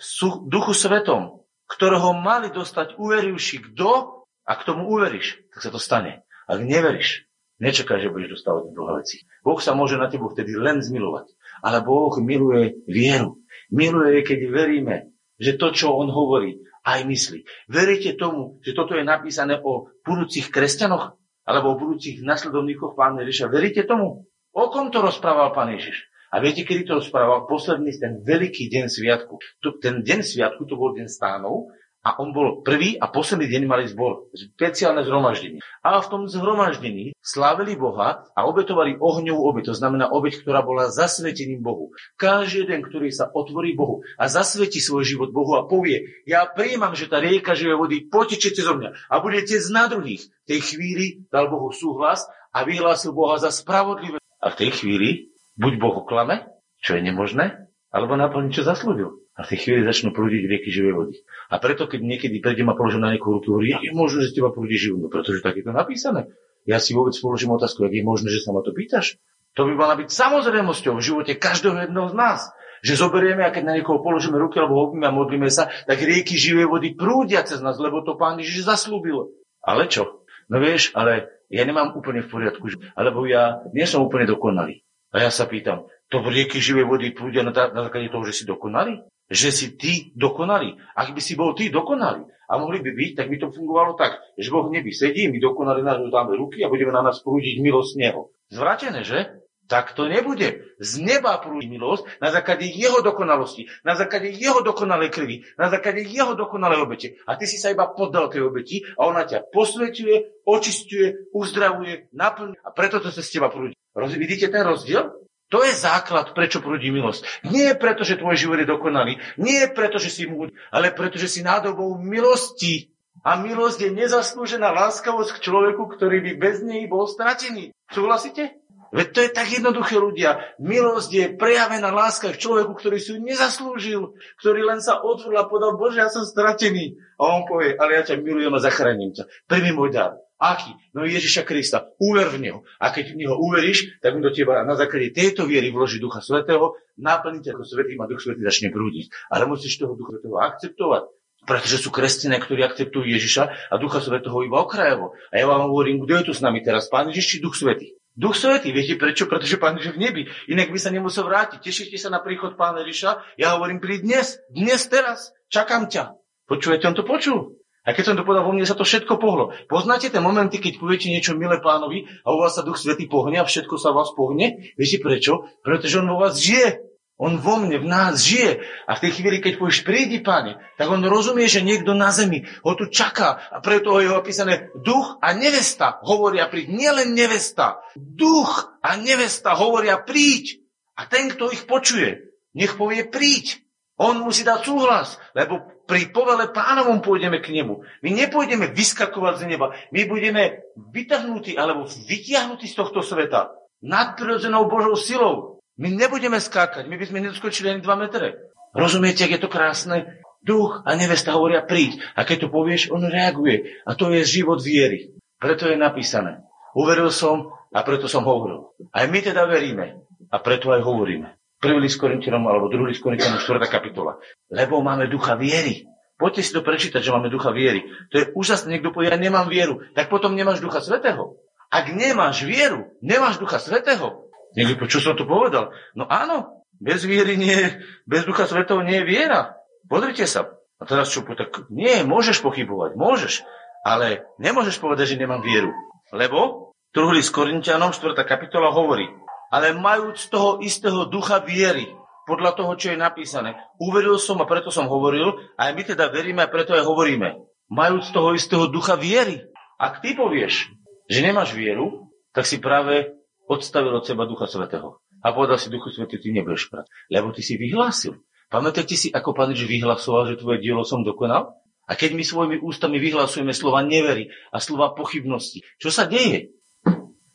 Duchu 0.48 0.72
Svetom, 0.72 1.44
ktorého 1.68 2.16
mali 2.16 2.48
dostať 2.48 2.96
uverivši 2.96 3.70
kto 3.70 4.24
a 4.48 4.52
k 4.56 4.64
tomu 4.64 4.88
uveríš, 4.88 5.44
tak 5.52 5.60
sa 5.60 5.70
to 5.70 5.76
stane. 5.76 6.24
Ak 6.48 6.64
neveríš, 6.64 7.28
nečakaj, 7.60 8.00
že 8.00 8.08
budeš 8.08 8.40
dostávať 8.40 8.72
druhé 8.72 9.04
veci. 9.04 9.28
Boh 9.44 9.60
sa 9.60 9.76
môže 9.76 10.00
na 10.00 10.08
tebu 10.08 10.32
vtedy 10.32 10.56
len 10.56 10.80
zmilovať. 10.80 11.28
Ale 11.60 11.84
Boh 11.84 12.12
miluje 12.24 12.80
vieru. 12.88 13.44
Miluje, 13.68 14.24
keď 14.24 14.48
veríme, 14.48 15.12
že 15.36 15.60
to, 15.60 15.76
čo 15.76 15.92
On 15.92 16.08
hovorí, 16.08 16.64
aj 16.88 17.04
myslí. 17.04 17.44
Veríte 17.68 18.16
tomu, 18.16 18.56
že 18.64 18.72
toto 18.72 18.96
je 18.96 19.04
napísané 19.04 19.60
o 19.60 19.92
budúcich 20.08 20.48
kresťanoch 20.48 21.20
alebo 21.48 21.72
o 21.72 21.80
budúcich 21.80 22.20
nasledovníkoch 22.20 22.92
pána 22.92 23.24
Ježiša? 23.24 23.48
Veríte 23.48 23.88
tomu? 23.88 24.28
O 24.52 24.64
kom 24.68 24.92
to 24.92 25.00
rozprával 25.00 25.56
pán 25.56 25.72
Ježiš? 25.72 26.04
A 26.28 26.44
viete, 26.44 26.68
kedy 26.68 26.84
to 26.84 27.00
rozprával? 27.00 27.48
Posledný 27.48 27.88
ten 27.96 28.20
veľký 28.20 28.68
deň 28.68 28.92
sviatku. 28.92 29.40
Ten 29.80 30.04
deň 30.04 30.20
sviatku 30.20 30.68
to 30.68 30.76
bol 30.76 30.92
deň 30.92 31.08
stánov 31.08 31.72
a 32.06 32.14
on 32.22 32.30
bol 32.30 32.62
prvý 32.62 32.94
a 32.94 33.10
posledný 33.10 33.50
deň 33.50 33.62
mali 33.66 33.84
zbor, 33.90 34.30
špeciálne 34.30 35.02
zhromaždenie. 35.02 35.60
A 35.82 35.98
v 35.98 36.10
tom 36.10 36.22
zhromaždení 36.30 37.12
slávili 37.18 37.74
Boha 37.74 38.24
a 38.32 38.40
obetovali 38.46 38.96
ohňovú 38.96 39.42
obeť, 39.42 39.70
to 39.70 39.74
znamená 39.74 40.08
obeť, 40.08 40.40
ktorá 40.40 40.62
bola 40.62 40.88
zasvetením 40.88 41.60
Bohu. 41.60 41.90
Každý 42.14 42.64
jeden, 42.64 42.86
ktorý 42.86 43.10
sa 43.10 43.28
otvorí 43.28 43.74
Bohu 43.74 44.06
a 44.14 44.30
zasvetí 44.30 44.78
svoj 44.78 45.04
život 45.04 45.30
Bohu 45.34 45.58
a 45.58 45.66
povie, 45.66 46.22
ja 46.24 46.46
prijímam, 46.46 46.94
že 46.94 47.10
tá 47.10 47.18
rieka 47.18 47.58
živej 47.58 47.76
vody 47.76 47.96
potečie 48.06 48.54
cez 48.54 48.64
mňa 48.64 49.10
a 49.10 49.14
bude 49.18 49.42
tec 49.42 49.62
na 49.74 49.90
druhých. 49.90 50.30
V 50.46 50.56
tej 50.56 50.60
chvíli 50.64 51.04
dal 51.28 51.50
Bohu 51.50 51.74
súhlas 51.74 52.24
a 52.54 52.64
vyhlásil 52.64 53.12
Boha 53.12 53.36
za 53.36 53.52
spravodlivé. 53.52 54.22
A 54.38 54.54
v 54.54 54.58
tej 54.58 54.70
chvíli 54.80 55.34
buď 55.58 55.72
Boh 55.82 56.06
oklame, 56.06 56.46
čo 56.78 56.94
je 56.94 57.02
nemožné, 57.02 57.68
alebo 57.90 58.14
naplní, 58.14 58.54
čo 58.54 58.62
zaslúbil. 58.62 59.27
A 59.38 59.46
v 59.46 59.54
tej 59.54 59.58
chvíli 59.62 59.86
začnú 59.86 60.10
prúdiť 60.10 60.50
rieky 60.50 60.68
živej 60.74 60.94
vody. 60.98 61.14
A 61.46 61.62
preto, 61.62 61.86
keď 61.86 62.02
niekedy 62.02 62.42
prídem 62.42 62.66
a 62.68 62.74
položím 62.74 63.06
na 63.06 63.14
niekoho 63.14 63.38
ruky, 63.38 63.54
hovorí, 63.54 63.70
jak 63.70 63.86
je 63.86 63.94
možné, 63.94 64.26
že 64.26 64.34
teba 64.34 64.50
prúdi 64.50 64.74
živú? 64.74 65.06
No 65.06 65.08
pretože 65.08 65.38
tak 65.46 65.54
je 65.54 65.64
to 65.64 65.70
napísané. 65.70 66.26
Ja 66.66 66.82
si 66.82 66.90
vôbec 66.90 67.14
položím 67.22 67.54
otázku, 67.54 67.86
jak 67.86 67.94
je 67.94 68.02
možné, 68.02 68.34
že 68.34 68.42
sa 68.42 68.50
ma 68.50 68.66
to 68.66 68.74
pýtaš? 68.74 69.22
To 69.54 69.62
by 69.62 69.78
mala 69.78 69.94
byť 69.94 70.10
samozrejmosťou 70.10 70.98
v 70.98 71.06
živote 71.06 71.32
každého 71.38 71.86
jedného 71.86 72.10
z 72.10 72.14
nás. 72.18 72.40
Že 72.82 73.08
zoberieme 73.08 73.46
a 73.46 73.54
keď 73.54 73.62
na 73.62 73.74
niekoho 73.78 74.02
položíme 74.02 74.38
ruky 74.38 74.58
alebo 74.58 74.86
hobíme 74.86 75.06
a 75.06 75.14
modlíme 75.14 75.50
sa, 75.50 75.70
tak 75.86 76.02
rieky 76.02 76.34
živej 76.34 76.66
vody 76.66 76.94
prúdia 76.98 77.42
cez 77.46 77.62
nás, 77.62 77.78
lebo 77.78 78.02
to 78.02 78.18
pán 78.18 78.42
Ježiš 78.42 78.66
zaslúbil. 78.66 79.34
Ale 79.62 79.86
čo? 79.90 80.26
No 80.46 80.62
vieš, 80.62 80.94
ale 80.94 81.42
ja 81.50 81.66
nemám 81.66 81.94
úplne 81.94 82.22
v 82.22 82.30
poriadku, 82.30 82.70
alebo 82.94 83.26
ja 83.26 83.62
nie 83.74 83.88
som 83.88 84.04
úplne 84.04 84.28
dokonalý. 84.30 84.82
A 85.10 85.24
ja 85.26 85.30
sa 85.32 85.48
pýtam, 85.48 85.88
to 86.12 86.20
rieky 86.20 86.60
živej 86.60 86.84
vody 86.86 87.10
prúdia 87.16 87.42
na, 87.42 87.50
na 87.50 87.80
základe 87.88 88.12
toho, 88.12 88.24
že 88.28 88.44
si 88.44 88.44
dokonalý? 88.44 89.00
Že 89.28 89.52
si 89.52 89.76
ty 89.76 90.10
dokonalý. 90.16 90.76
Ak 90.96 91.12
by 91.12 91.20
si 91.20 91.36
bol 91.36 91.52
ty 91.52 91.68
dokonalý 91.68 92.24
a 92.48 92.52
mohli 92.56 92.80
by 92.80 92.90
byť, 92.96 93.10
tak 93.14 93.28
by 93.28 93.36
to 93.36 93.52
fungovalo 93.52 93.92
tak, 93.94 94.16
že 94.40 94.48
Boh 94.48 94.66
neby 94.72 94.88
sedí, 94.90 95.28
my 95.28 95.36
dokonali 95.36 95.84
nás 95.84 96.00
dáme 96.00 96.32
ruky 96.34 96.64
a 96.64 96.72
budeme 96.72 96.92
na 96.92 97.04
nás 97.04 97.20
prúdiť 97.20 97.60
milosť 97.60 97.92
Neho. 98.00 98.32
Zvratené, 98.48 99.04
že? 99.04 99.44
Tak 99.68 99.92
to 99.92 100.08
nebude. 100.08 100.64
Z 100.80 101.04
neba 101.04 101.36
prúdi 101.36 101.68
milosť 101.68 102.24
na 102.24 102.32
základe 102.32 102.64
jeho 102.64 103.04
dokonalosti, 103.04 103.68
na 103.84 104.00
základe 104.00 104.32
jeho 104.32 104.64
dokonalej 104.64 105.12
krvi, 105.12 105.44
na 105.60 105.68
základe 105.68 106.08
jeho 106.08 106.32
dokonalej 106.32 106.88
obete. 106.88 107.20
A 107.28 107.36
ty 107.36 107.44
si 107.44 107.60
sa 107.60 107.68
iba 107.68 107.84
poddal 107.92 108.32
tej 108.32 108.48
obeti 108.48 108.80
a 108.96 109.04
ona 109.04 109.28
ťa 109.28 109.52
posvetuje, 109.52 110.40
očistuje, 110.48 111.28
uzdravuje, 111.36 112.08
naplňuje 112.16 112.64
a 112.64 112.72
preto 112.72 112.96
to 113.04 113.12
sa 113.12 113.20
z 113.20 113.28
teba 113.28 113.52
prúdi. 113.52 113.76
Vidíte 113.92 114.48
ten 114.48 114.64
rozdiel? 114.64 115.27
To 115.48 115.64
je 115.64 115.72
základ, 115.72 116.36
prečo 116.36 116.60
prúdi 116.60 116.92
milosť. 116.92 117.48
Nie 117.48 117.72
preto, 117.72 118.04
že 118.04 118.20
tvoj 118.20 118.36
život 118.36 118.60
je 118.60 118.68
dokonalý, 118.68 119.16
nie 119.40 119.64
preto, 119.72 119.96
že 119.96 120.12
si 120.12 120.28
múd, 120.28 120.52
ale 120.68 120.92
preto, 120.92 121.16
že 121.16 121.28
si 121.28 121.40
nádobou 121.40 121.96
milosti. 121.96 122.92
A 123.24 123.34
milosť 123.40 123.88
je 123.88 123.90
nezaslúžená 123.96 124.70
láskavosť 124.70 125.40
k 125.40 125.42
človeku, 125.50 125.90
ktorý 125.90 126.22
by 126.22 126.32
bez 126.38 126.62
nej 126.62 126.86
bol 126.86 127.08
stratený. 127.08 127.74
Súhlasíte? 127.90 128.60
Veď 128.88 129.06
to 129.12 129.18
je 129.20 129.30
tak 129.36 129.48
jednoduché 129.52 130.00
ľudia. 130.00 130.56
Milosť 130.56 131.10
je 131.12 131.24
prejavená 131.36 131.92
láska 131.92 132.32
k 132.32 132.40
človeku, 132.40 132.72
ktorý 132.72 132.96
si 132.96 133.12
ju 133.12 133.18
nezaslúžil, 133.20 134.16
ktorý 134.40 134.60
len 134.64 134.80
sa 134.80 135.00
otvoril 135.04 135.44
a 135.44 135.48
povedal, 135.48 135.76
Bože, 135.76 136.00
ja 136.00 136.08
som 136.08 136.24
stratený. 136.24 136.96
A 137.20 137.36
on 137.36 137.44
povie, 137.44 137.76
ale 137.76 138.00
ja 138.00 138.02
ťa 138.04 138.24
milujem 138.24 138.54
a 138.56 138.64
zachránim 138.64 139.12
ťa. 139.12 139.28
Prvý 139.44 139.76
môj 139.76 139.92
dar. 139.92 140.16
Aký? 140.38 140.70
No 140.94 141.02
Ježiša 141.02 141.42
Krista. 141.42 141.90
Uver 141.98 142.30
v 142.30 142.38
Neho. 142.38 142.58
A 142.78 142.94
keď 142.94 143.10
v 143.10 143.26
Neho 143.26 143.34
uveríš, 143.34 143.98
tak 143.98 144.14
on 144.14 144.22
do 144.22 144.30
teba 144.30 144.62
na 144.62 144.78
základe 144.78 145.10
tejto 145.10 145.50
viery 145.50 145.74
vloží 145.74 145.98
Ducha 145.98 146.22
Svetého, 146.22 146.78
naplní 146.94 147.42
ako 147.42 147.66
Svetým 147.66 147.98
a 147.98 148.06
Duch 148.06 148.22
Svetý 148.22 148.46
začne 148.46 148.70
prúdiť. 148.70 149.10
Ale 149.34 149.50
musíš 149.50 149.82
toho 149.82 149.98
Ducha 149.98 150.14
Svetého 150.18 150.38
akceptovať. 150.38 151.02
Pretože 151.42 151.82
sú 151.82 151.90
kresťania, 151.90 152.38
ktorí 152.38 152.62
akceptujú 152.62 153.02
Ježiša 153.02 153.72
a 153.72 153.74
Ducha 153.82 153.98
Svetého 153.98 154.38
iba 154.46 154.62
okrajovo. 154.62 155.18
A 155.34 155.42
ja 155.42 155.46
vám 155.50 155.66
hovorím, 155.70 156.06
kto 156.06 156.22
je 156.22 156.24
tu 156.30 156.32
s 156.38 156.44
nami 156.44 156.62
teraz? 156.62 156.86
Pán 156.86 157.10
Ježiš 157.10 157.26
či 157.26 157.36
Duch 157.42 157.58
Svetý? 157.58 157.98
Duch 158.14 158.38
Svetý, 158.38 158.70
viete 158.70 158.94
prečo? 158.94 159.26
Pretože 159.26 159.58
Pán 159.58 159.78
Ježiš 159.78 159.98
v 159.98 160.02
nebi. 160.02 160.22
Inak 160.50 160.70
by 160.70 160.78
sa 160.78 160.94
nemusel 160.94 161.26
vrátiť. 161.26 161.62
Tešíte 161.62 161.98
sa 161.98 162.14
na 162.14 162.22
príchod 162.22 162.54
Pána 162.54 162.86
Ježiša? 162.86 163.38
Ja 163.38 163.58
hovorím, 163.58 163.82
pri 163.82 164.02
dnes, 164.02 164.38
dnes, 164.50 164.86
teraz, 164.86 165.34
čakám 165.50 165.86
ťa. 165.86 166.14
Počujete, 166.46 166.86
on 166.90 166.94
to 166.94 167.06
počul. 167.06 167.58
A 167.88 167.96
keď 167.96 168.04
som 168.04 168.16
to 168.20 168.28
povedal, 168.28 168.44
vo 168.44 168.52
mne 168.52 168.68
sa 168.68 168.76
to 168.76 168.84
všetko 168.84 169.16
pohlo. 169.16 169.56
Poznáte 169.64 170.12
tie 170.12 170.20
momenty, 170.20 170.60
keď 170.60 170.76
poviete 170.76 171.08
niečo 171.08 171.32
milé 171.32 171.56
pánovi 171.56 172.04
a 172.20 172.36
u 172.36 172.44
vás 172.44 172.52
sa 172.52 172.60
Duch 172.60 172.76
Svetý 172.76 173.08
pohne 173.08 173.40
a 173.40 173.48
všetko 173.48 173.80
sa 173.80 173.96
vás 173.96 174.12
pohne? 174.12 174.76
Viete 174.76 175.00
prečo? 175.00 175.48
Pretože 175.64 176.04
on 176.04 176.12
vo 176.12 176.20
vás 176.20 176.36
žije. 176.36 176.84
On 177.16 177.40
vo 177.40 177.56
mne, 177.56 177.80
v 177.80 177.88
nás 177.88 178.20
žije. 178.20 178.60
A 178.84 178.92
v 178.92 179.02
tej 179.08 179.12
chvíli, 179.16 179.40
keď 179.40 179.56
povieš, 179.56 179.88
prídi, 179.88 180.20
pane, 180.20 180.60
tak 180.76 180.86
on 180.92 181.00
rozumie, 181.00 181.48
že 181.48 181.64
niekto 181.64 181.96
na 181.96 182.12
zemi 182.12 182.44
ho 182.60 182.76
tu 182.76 182.92
čaká. 182.92 183.40
A 183.48 183.64
preto 183.64 183.96
je 184.04 184.12
ho 184.12 184.20
opísané 184.20 184.68
duch 184.84 185.16
a 185.24 185.32
nevesta 185.32 185.96
hovoria 186.04 186.44
príď. 186.46 186.68
Nielen 186.68 187.16
nevesta. 187.16 187.80
Duch 187.96 188.68
a 188.84 189.00
nevesta 189.00 189.56
hovoria 189.56 189.96
príď. 189.96 190.60
A 190.92 191.08
ten, 191.08 191.32
kto 191.32 191.50
ich 191.56 191.64
počuje, 191.64 192.36
nech 192.52 192.76
povie 192.76 193.08
príď. 193.08 193.64
On 193.98 194.14
musí 194.22 194.46
dať 194.46 194.60
súhlas, 194.62 195.18
lebo 195.34 195.77
pri 195.88 196.12
povele 196.12 196.52
pánovom 196.52 197.00
pôjdeme 197.00 197.40
k 197.40 197.56
nemu. 197.56 197.80
My 198.04 198.12
nepôjdeme 198.12 198.68
vyskakovať 198.76 199.34
z 199.40 199.44
neba. 199.48 199.72
My 199.88 200.04
budeme 200.04 200.68
vytrhnutí 200.76 201.56
alebo 201.56 201.88
vytiahnutí 201.88 202.68
z 202.68 202.76
tohto 202.76 203.00
sveta. 203.00 203.56
Nadprirodzenou 203.80 204.68
Božou 204.68 205.00
silou. 205.00 205.64
My 205.80 205.88
nebudeme 205.88 206.36
skákať. 206.36 206.84
My 206.92 207.00
by 207.00 207.08
sme 207.08 207.24
nedoskočili 207.24 207.72
ani 207.72 207.80
2 207.80 207.88
metre. 208.04 208.36
Rozumiete, 208.76 209.24
ak 209.24 209.32
je 209.32 209.40
to 209.40 209.48
krásne? 209.48 210.20
Duch 210.44 210.84
a 210.84 210.92
nevesta 210.92 211.32
hovoria 211.32 211.64
príď. 211.64 212.04
A 212.12 212.28
keď 212.28 212.46
to 212.46 212.48
povieš, 212.52 212.92
on 212.92 213.08
reaguje. 213.08 213.80
A 213.88 213.96
to 213.96 214.12
je 214.12 214.28
život 214.28 214.60
viery. 214.60 215.16
Preto 215.40 215.72
je 215.72 215.80
napísané. 215.80 216.44
Uveril 216.76 217.08
som 217.08 217.48
a 217.72 217.80
preto 217.80 218.12
som 218.12 218.28
hovoril. 218.28 218.76
Aj 218.92 219.08
my 219.08 219.24
teda 219.24 219.48
veríme. 219.48 220.04
A 220.28 220.36
preto 220.44 220.68
aj 220.68 220.84
hovoríme. 220.84 221.37
Prvý 221.58 221.78
list 221.82 221.98
Korintianom 221.98 222.46
alebo 222.46 222.70
druhý 222.70 222.94
list 222.94 223.02
Korintianom 223.02 223.42
4. 223.42 223.58
kapitola. 223.66 224.22
Lebo 224.46 224.78
máme 224.78 225.10
ducha 225.10 225.34
viery. 225.34 225.90
Poďte 226.18 226.42
si 226.42 226.50
to 226.54 226.62
prečítať, 226.62 227.02
že 227.02 227.14
máme 227.14 227.30
ducha 227.30 227.50
viery. 227.50 227.86
To 228.10 228.14
je 228.18 228.24
úžasné. 228.34 228.78
Niekto 228.78 228.90
povie, 228.90 229.10
ja 229.10 229.18
nemám 229.18 229.46
vieru. 229.50 229.82
Tak 229.94 230.10
potom 230.10 230.34
nemáš 230.34 230.58
ducha 230.62 230.82
svetého. 230.82 231.38
Ak 231.70 231.90
nemáš 231.94 232.42
vieru, 232.46 232.90
nemáš 233.02 233.38
ducha 233.38 233.62
svetého. 233.62 234.26
Niekto, 234.54 234.90
čo 234.90 234.98
som 234.98 235.14
to 235.14 235.26
povedal? 235.26 235.70
No 235.94 236.08
áno, 236.10 236.64
bez 236.78 237.02
viery 237.06 237.38
nie, 237.38 237.82
bez 238.06 238.26
ducha 238.26 238.46
svetého 238.46 238.82
nie 238.82 239.02
je 239.02 239.06
viera. 239.06 239.58
Pozrite 239.86 240.26
sa. 240.26 240.58
A 240.78 240.86
teraz 240.86 241.10
čo, 241.10 241.26
tak 241.26 241.66
nie, 241.74 242.06
môžeš 242.06 242.38
pochybovať, 242.42 242.94
môžeš. 242.94 243.42
Ale 243.82 244.26
nemôžeš 244.38 244.78
povedať, 244.78 245.14
že 245.14 245.20
nemám 245.22 245.42
vieru. 245.42 245.74
Lebo 246.14 246.70
druhý 246.94 247.18
list 247.18 247.34
Korintianom, 247.34 247.90
4. 247.90 248.14
kapitola 248.22 248.70
hovorí, 248.70 249.10
ale 249.48 249.76
majúc 249.76 250.28
toho 250.28 250.60
istého 250.60 251.08
ducha 251.08 251.40
viery, 251.40 251.88
podľa 252.28 252.52
toho, 252.52 252.72
čo 252.76 252.92
je 252.92 253.00
napísané. 253.00 253.56
Uveril 253.80 254.20
som 254.20 254.36
a 254.44 254.46
preto 254.46 254.68
som 254.68 254.84
hovoril, 254.84 255.40
aj 255.56 255.72
my 255.72 255.82
teda 255.82 256.12
veríme 256.12 256.44
a 256.44 256.52
preto 256.52 256.76
aj 256.76 256.84
hovoríme. 256.84 257.40
Majúc 257.72 258.12
toho 258.12 258.36
istého 258.36 258.68
ducha 258.68 259.00
viery. 259.00 259.40
Ak 259.80 260.04
ty 260.04 260.12
povieš, 260.12 260.68
že 261.08 261.24
nemáš 261.24 261.56
vieru, 261.56 262.12
tak 262.36 262.44
si 262.44 262.60
práve 262.60 263.16
odstavil 263.48 263.96
od 263.96 264.04
seba 264.04 264.28
Ducha 264.28 264.44
Svetého. 264.44 265.00
A 265.24 265.32
povedal 265.32 265.56
si 265.56 265.72
Duchu 265.72 265.88
Svetý, 265.88 266.20
ty 266.20 266.30
nebudeš 266.30 266.68
prať, 266.68 266.86
lebo 267.08 267.32
ty 267.32 267.40
si 267.40 267.56
vyhlásil. 267.56 268.20
Pamätáte 268.52 268.94
si, 268.94 269.08
ako 269.12 269.34
Pán 269.34 269.52
Ježiš 269.52 269.68
vyhlasoval, 269.68 270.32
že 270.32 270.40
tvoje 270.40 270.60
dielo 270.60 270.84
som 270.84 271.04
dokonal? 271.04 271.56
A 271.88 271.96
keď 271.96 272.12
my 272.16 272.24
svojimi 272.24 272.56
ústami 272.60 273.00
vyhlasujeme 273.00 273.56
slova 273.56 273.80
nevery 273.80 274.28
a 274.52 274.60
slova 274.60 274.92
pochybnosti, 274.92 275.64
čo 275.80 275.88
sa 275.88 276.04
deje? 276.04 276.52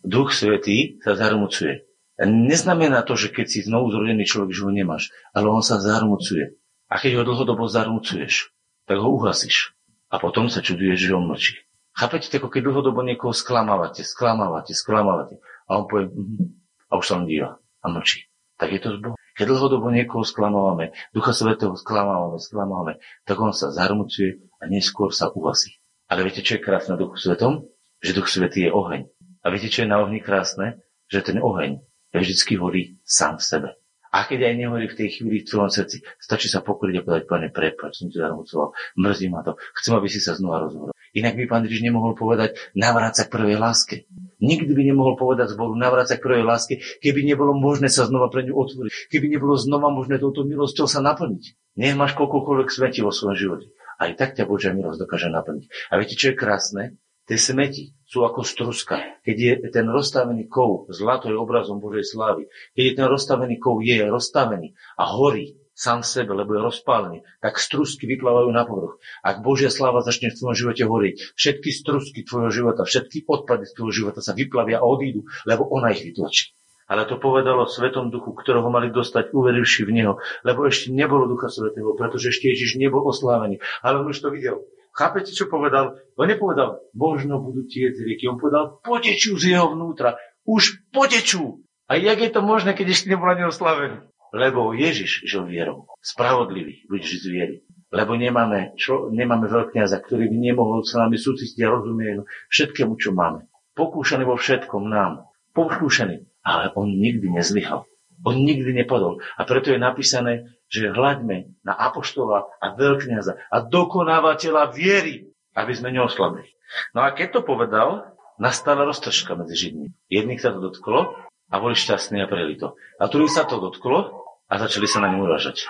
Duch 0.06 0.30
Svetý 0.30 1.02
sa 1.02 1.18
zarmucuje. 1.18 1.93
Neznamená 2.22 3.02
to, 3.02 3.18
že 3.18 3.34
keď 3.34 3.46
si 3.50 3.66
znovu 3.66 3.90
zrodený 3.90 4.30
človek, 4.30 4.54
že 4.54 4.64
ho 4.64 4.72
nemáš, 4.72 5.10
ale 5.34 5.50
on 5.50 5.66
sa 5.66 5.82
zarmucuje. 5.82 6.54
A 6.86 7.02
keď 7.02 7.22
ho 7.22 7.24
dlhodobo 7.26 7.66
zarmucuješ, 7.66 8.54
tak 8.86 9.02
ho 9.02 9.10
uhasíš. 9.18 9.74
A 10.14 10.22
potom 10.22 10.46
sa 10.46 10.62
čuduješ, 10.62 11.10
že 11.10 11.18
on 11.18 11.26
mlčí. 11.26 11.58
Chápete, 11.98 12.30
ako 12.38 12.54
keď 12.54 12.70
dlhodobo 12.70 13.02
niekoho 13.02 13.34
sklamávate, 13.34 14.06
sklamávate, 14.06 14.78
sklamávate. 14.78 15.42
A 15.66 15.82
on 15.82 15.90
povie, 15.90 16.14
mm-hmm, 16.14 16.94
a 16.94 17.02
už 17.02 17.06
sa 17.06 17.18
on 17.18 17.26
díva 17.26 17.58
a 17.82 17.86
mlčí. 17.90 18.30
Tak 18.62 18.70
je 18.70 18.80
to 18.82 18.90
z 18.94 18.98
Boha. 19.02 19.18
Keď 19.34 19.46
dlhodobo 19.50 19.90
niekoho 19.90 20.22
sklamávame, 20.22 20.94
Ducha 21.10 21.34
Svetého 21.34 21.74
sklamávame, 21.74 22.38
sklamávame, 22.38 22.94
tak 23.26 23.42
on 23.42 23.50
sa 23.50 23.74
zarmucuje 23.74 24.46
a 24.62 24.70
neskôr 24.70 25.10
sa 25.10 25.34
uhasí. 25.34 25.82
Ale 26.06 26.22
viete, 26.22 26.46
čo 26.46 26.62
je 26.62 26.66
krásne 26.66 26.94
na 26.94 27.02
Duchu 27.02 27.18
Svetom? 27.18 27.66
Že 28.06 28.22
Duch 28.22 28.30
Svetý 28.30 28.70
je 28.70 28.72
oheň. 28.74 29.10
A 29.42 29.50
viete, 29.50 29.74
čo 29.74 29.82
je 29.82 29.90
na 29.90 29.98
ohni 29.98 30.22
krásne? 30.22 30.86
Že 31.10 31.34
ten 31.34 31.38
oheň 31.42 31.82
vždycky 32.22 32.54
horí 32.60 33.02
sám 33.02 33.42
sebe. 33.42 33.74
A 34.14 34.30
keď 34.30 34.46
aj 34.46 34.54
nehorí 34.62 34.86
v 34.86 34.98
tej 34.98 35.10
chvíli 35.18 35.42
v 35.42 35.50
tvojom 35.50 35.74
srdci, 35.74 36.06
stačí 36.22 36.46
sa 36.46 36.62
pokoriť 36.62 37.02
a 37.02 37.06
povedať, 37.06 37.24
pane, 37.26 37.50
prepáč, 37.50 37.98
som 37.98 38.14
ti 38.14 38.22
zarmucoval, 38.22 38.78
mrzí 38.94 39.26
ma 39.34 39.42
to, 39.42 39.58
chcem, 39.82 39.98
aby 39.98 40.06
si 40.06 40.22
sa 40.22 40.38
znova 40.38 40.70
rozhodol. 40.70 40.94
Inak 41.18 41.34
by 41.34 41.50
pán 41.50 41.66
Ježiš 41.66 41.82
nemohol 41.82 42.14
povedať, 42.14 42.58
navráť 42.78 43.14
sa 43.18 43.24
k 43.26 43.34
prvej 43.34 43.58
láske. 43.58 44.06
Nikdy 44.38 44.70
by 44.70 44.84
nemohol 44.86 45.18
povedať 45.18 45.58
zboru, 45.58 45.74
navráť 45.74 46.14
sa 46.14 46.16
k 46.22 46.26
prvej 46.30 46.46
láske, 46.46 46.74
keby 47.02 47.26
nebolo 47.26 47.58
možné 47.58 47.90
sa 47.90 48.06
znova 48.06 48.30
pre 48.30 48.46
ňu 48.46 48.54
otvoriť, 48.54 49.10
keby 49.10 49.34
nebolo 49.34 49.58
znova 49.58 49.90
možné 49.90 50.22
touto 50.22 50.46
milosťou 50.46 50.86
sa 50.86 51.02
naplniť. 51.02 51.58
Nech 51.82 51.98
máš 51.98 52.14
koľkokoľvek 52.14 52.70
sveti 52.70 53.02
vo 53.02 53.10
svojom 53.10 53.38
živote. 53.38 53.74
Aj 53.98 54.10
tak 54.14 54.38
ťa 54.38 54.46
Božia 54.46 54.74
milosť 54.74 55.06
dokáže 55.06 55.30
naplniť. 55.30 55.90
A 55.90 56.02
viete, 56.02 56.18
čo 56.18 56.34
je 56.34 56.38
krásne? 56.38 56.84
Tie 57.24 57.40
smeti 57.40 57.96
sú 58.04 58.28
ako 58.28 58.44
struska. 58.44 59.00
Keď 59.24 59.38
je 59.40 59.54
ten 59.72 59.88
rozstavený 59.88 60.52
kov, 60.52 60.92
zlato 60.92 61.32
je 61.32 61.40
obrazom 61.40 61.80
Božej 61.80 62.04
slávy, 62.04 62.52
keď 62.76 62.84
je 62.84 62.94
ten 63.00 63.08
rozstavený 63.08 63.56
kov 63.64 63.80
je 63.80 63.96
rozstavený 64.04 64.76
a 65.00 65.04
horí 65.08 65.56
sám 65.74 66.06
sebe, 66.06 66.38
lebo 66.38 66.54
je 66.54 66.62
rozpálený, 66.62 67.18
tak 67.42 67.58
strusky 67.58 68.06
vyplávajú 68.06 68.50
na 68.54 68.62
povrch. 68.68 69.02
Ak 69.26 69.42
Božia 69.42 69.74
sláva 69.74 70.06
začne 70.06 70.30
v 70.30 70.38
tvojom 70.38 70.56
živote 70.56 70.84
horieť, 70.86 71.34
všetky 71.34 71.70
strusky 71.74 72.20
tvojho 72.22 72.54
života, 72.54 72.86
všetky 72.86 73.26
odpady 73.26 73.66
tvojho 73.74 73.94
života 74.06 74.22
sa 74.22 74.38
vyplavia 74.38 74.80
a 74.80 74.86
odídu, 74.86 75.26
lebo 75.50 75.66
ona 75.66 75.90
ich 75.90 76.06
vytlačí. 76.06 76.54
Ale 76.86 77.10
to 77.10 77.18
povedalo 77.18 77.66
Svetom 77.66 78.12
Duchu, 78.12 78.36
ktorého 78.36 78.70
mali 78.70 78.94
dostať, 78.94 79.34
uverivši 79.34 79.88
v 79.88 79.92
Neho, 79.98 80.14
lebo 80.46 80.68
ešte 80.68 80.94
nebolo 80.94 81.26
Ducha 81.26 81.50
Svetého, 81.50 81.96
pretože 81.96 82.30
ešte 82.30 82.54
Ježiš 82.54 82.78
nebol 82.78 83.02
oslávený. 83.08 83.64
Ale 83.82 84.04
on 84.04 84.12
už 84.12 84.20
to 84.20 84.30
videl. 84.30 84.62
Chápete, 84.94 85.34
čo 85.34 85.50
povedal? 85.50 85.98
On 86.14 86.30
nepovedal, 86.30 86.78
možno 86.94 87.42
budú 87.42 87.66
tie 87.66 87.90
rieky. 87.90 88.30
On 88.30 88.38
povedal, 88.38 88.78
potečú 88.86 89.42
z 89.42 89.58
jeho 89.58 89.74
vnútra. 89.74 90.22
Už 90.46 90.86
potečú. 90.94 91.66
A 91.90 91.98
jak 91.98 92.22
je 92.22 92.30
to 92.30 92.46
možné, 92.46 92.78
keď 92.78 92.94
ešte 92.94 93.10
nebol 93.10 93.26
ani 93.26 93.50
oslavený? 93.50 94.06
Lebo 94.34 94.74
Ježiš 94.74 95.26
žil 95.26 95.50
vierou. 95.50 95.90
Spravodlivý 96.02 96.86
ľudí 96.90 97.18
z 97.18 97.26
viery. 97.26 97.56
Lebo 97.94 98.18
nemáme, 98.18 98.74
čo, 98.78 99.14
nemáme 99.14 99.46
veľkňaza, 99.46 100.02
ktorý 100.02 100.26
by 100.30 100.38
nemohol 100.42 100.82
sa 100.82 101.06
nami 101.06 101.18
súcitiť 101.18 101.62
a 101.62 101.74
rozumieť 101.74 102.26
všetkému, 102.50 102.98
čo 102.98 103.14
máme. 103.14 103.46
Pokúšaný 103.78 104.26
vo 104.26 104.38
všetkom 104.38 104.90
nám. 104.90 105.30
Pokúšaný. 105.54 106.26
Ale 106.42 106.74
on 106.74 106.90
nikdy 106.90 107.30
nezlyhal. 107.30 107.86
On 108.24 108.36
nikdy 108.36 108.72
nepadol. 108.72 109.20
A 109.36 109.44
preto 109.44 109.72
je 109.72 109.80
napísané, 109.80 110.48
že 110.72 110.92
hľaďme 110.92 111.60
na 111.62 111.74
apoštola 111.76 112.48
a 112.60 112.66
veľkňaza 112.74 113.52
a 113.52 113.58
dokonávateľa 113.68 114.72
viery, 114.72 115.30
aby 115.54 115.72
sme 115.76 115.92
neoslabili. 115.92 116.50
No 116.98 117.06
a 117.06 117.14
keď 117.14 117.40
to 117.40 117.42
povedal, 117.46 118.16
nastala 118.42 118.88
roztržka 118.88 119.38
medzi 119.38 119.70
Židmi. 119.70 119.94
Jedných 120.10 120.42
sa 120.42 120.56
to 120.56 120.64
dotklo 120.64 121.14
a 121.52 121.56
boli 121.62 121.78
šťastní 121.78 122.24
a 122.24 122.30
preli 122.32 122.58
to. 122.58 122.74
A 122.98 123.06
druhých 123.12 123.36
sa 123.36 123.46
to 123.46 123.62
dotklo 123.62 124.26
a 124.50 124.54
začali 124.58 124.90
sa 124.90 125.04
na 125.04 125.14
ňu 125.14 125.30
uražať. 125.30 125.70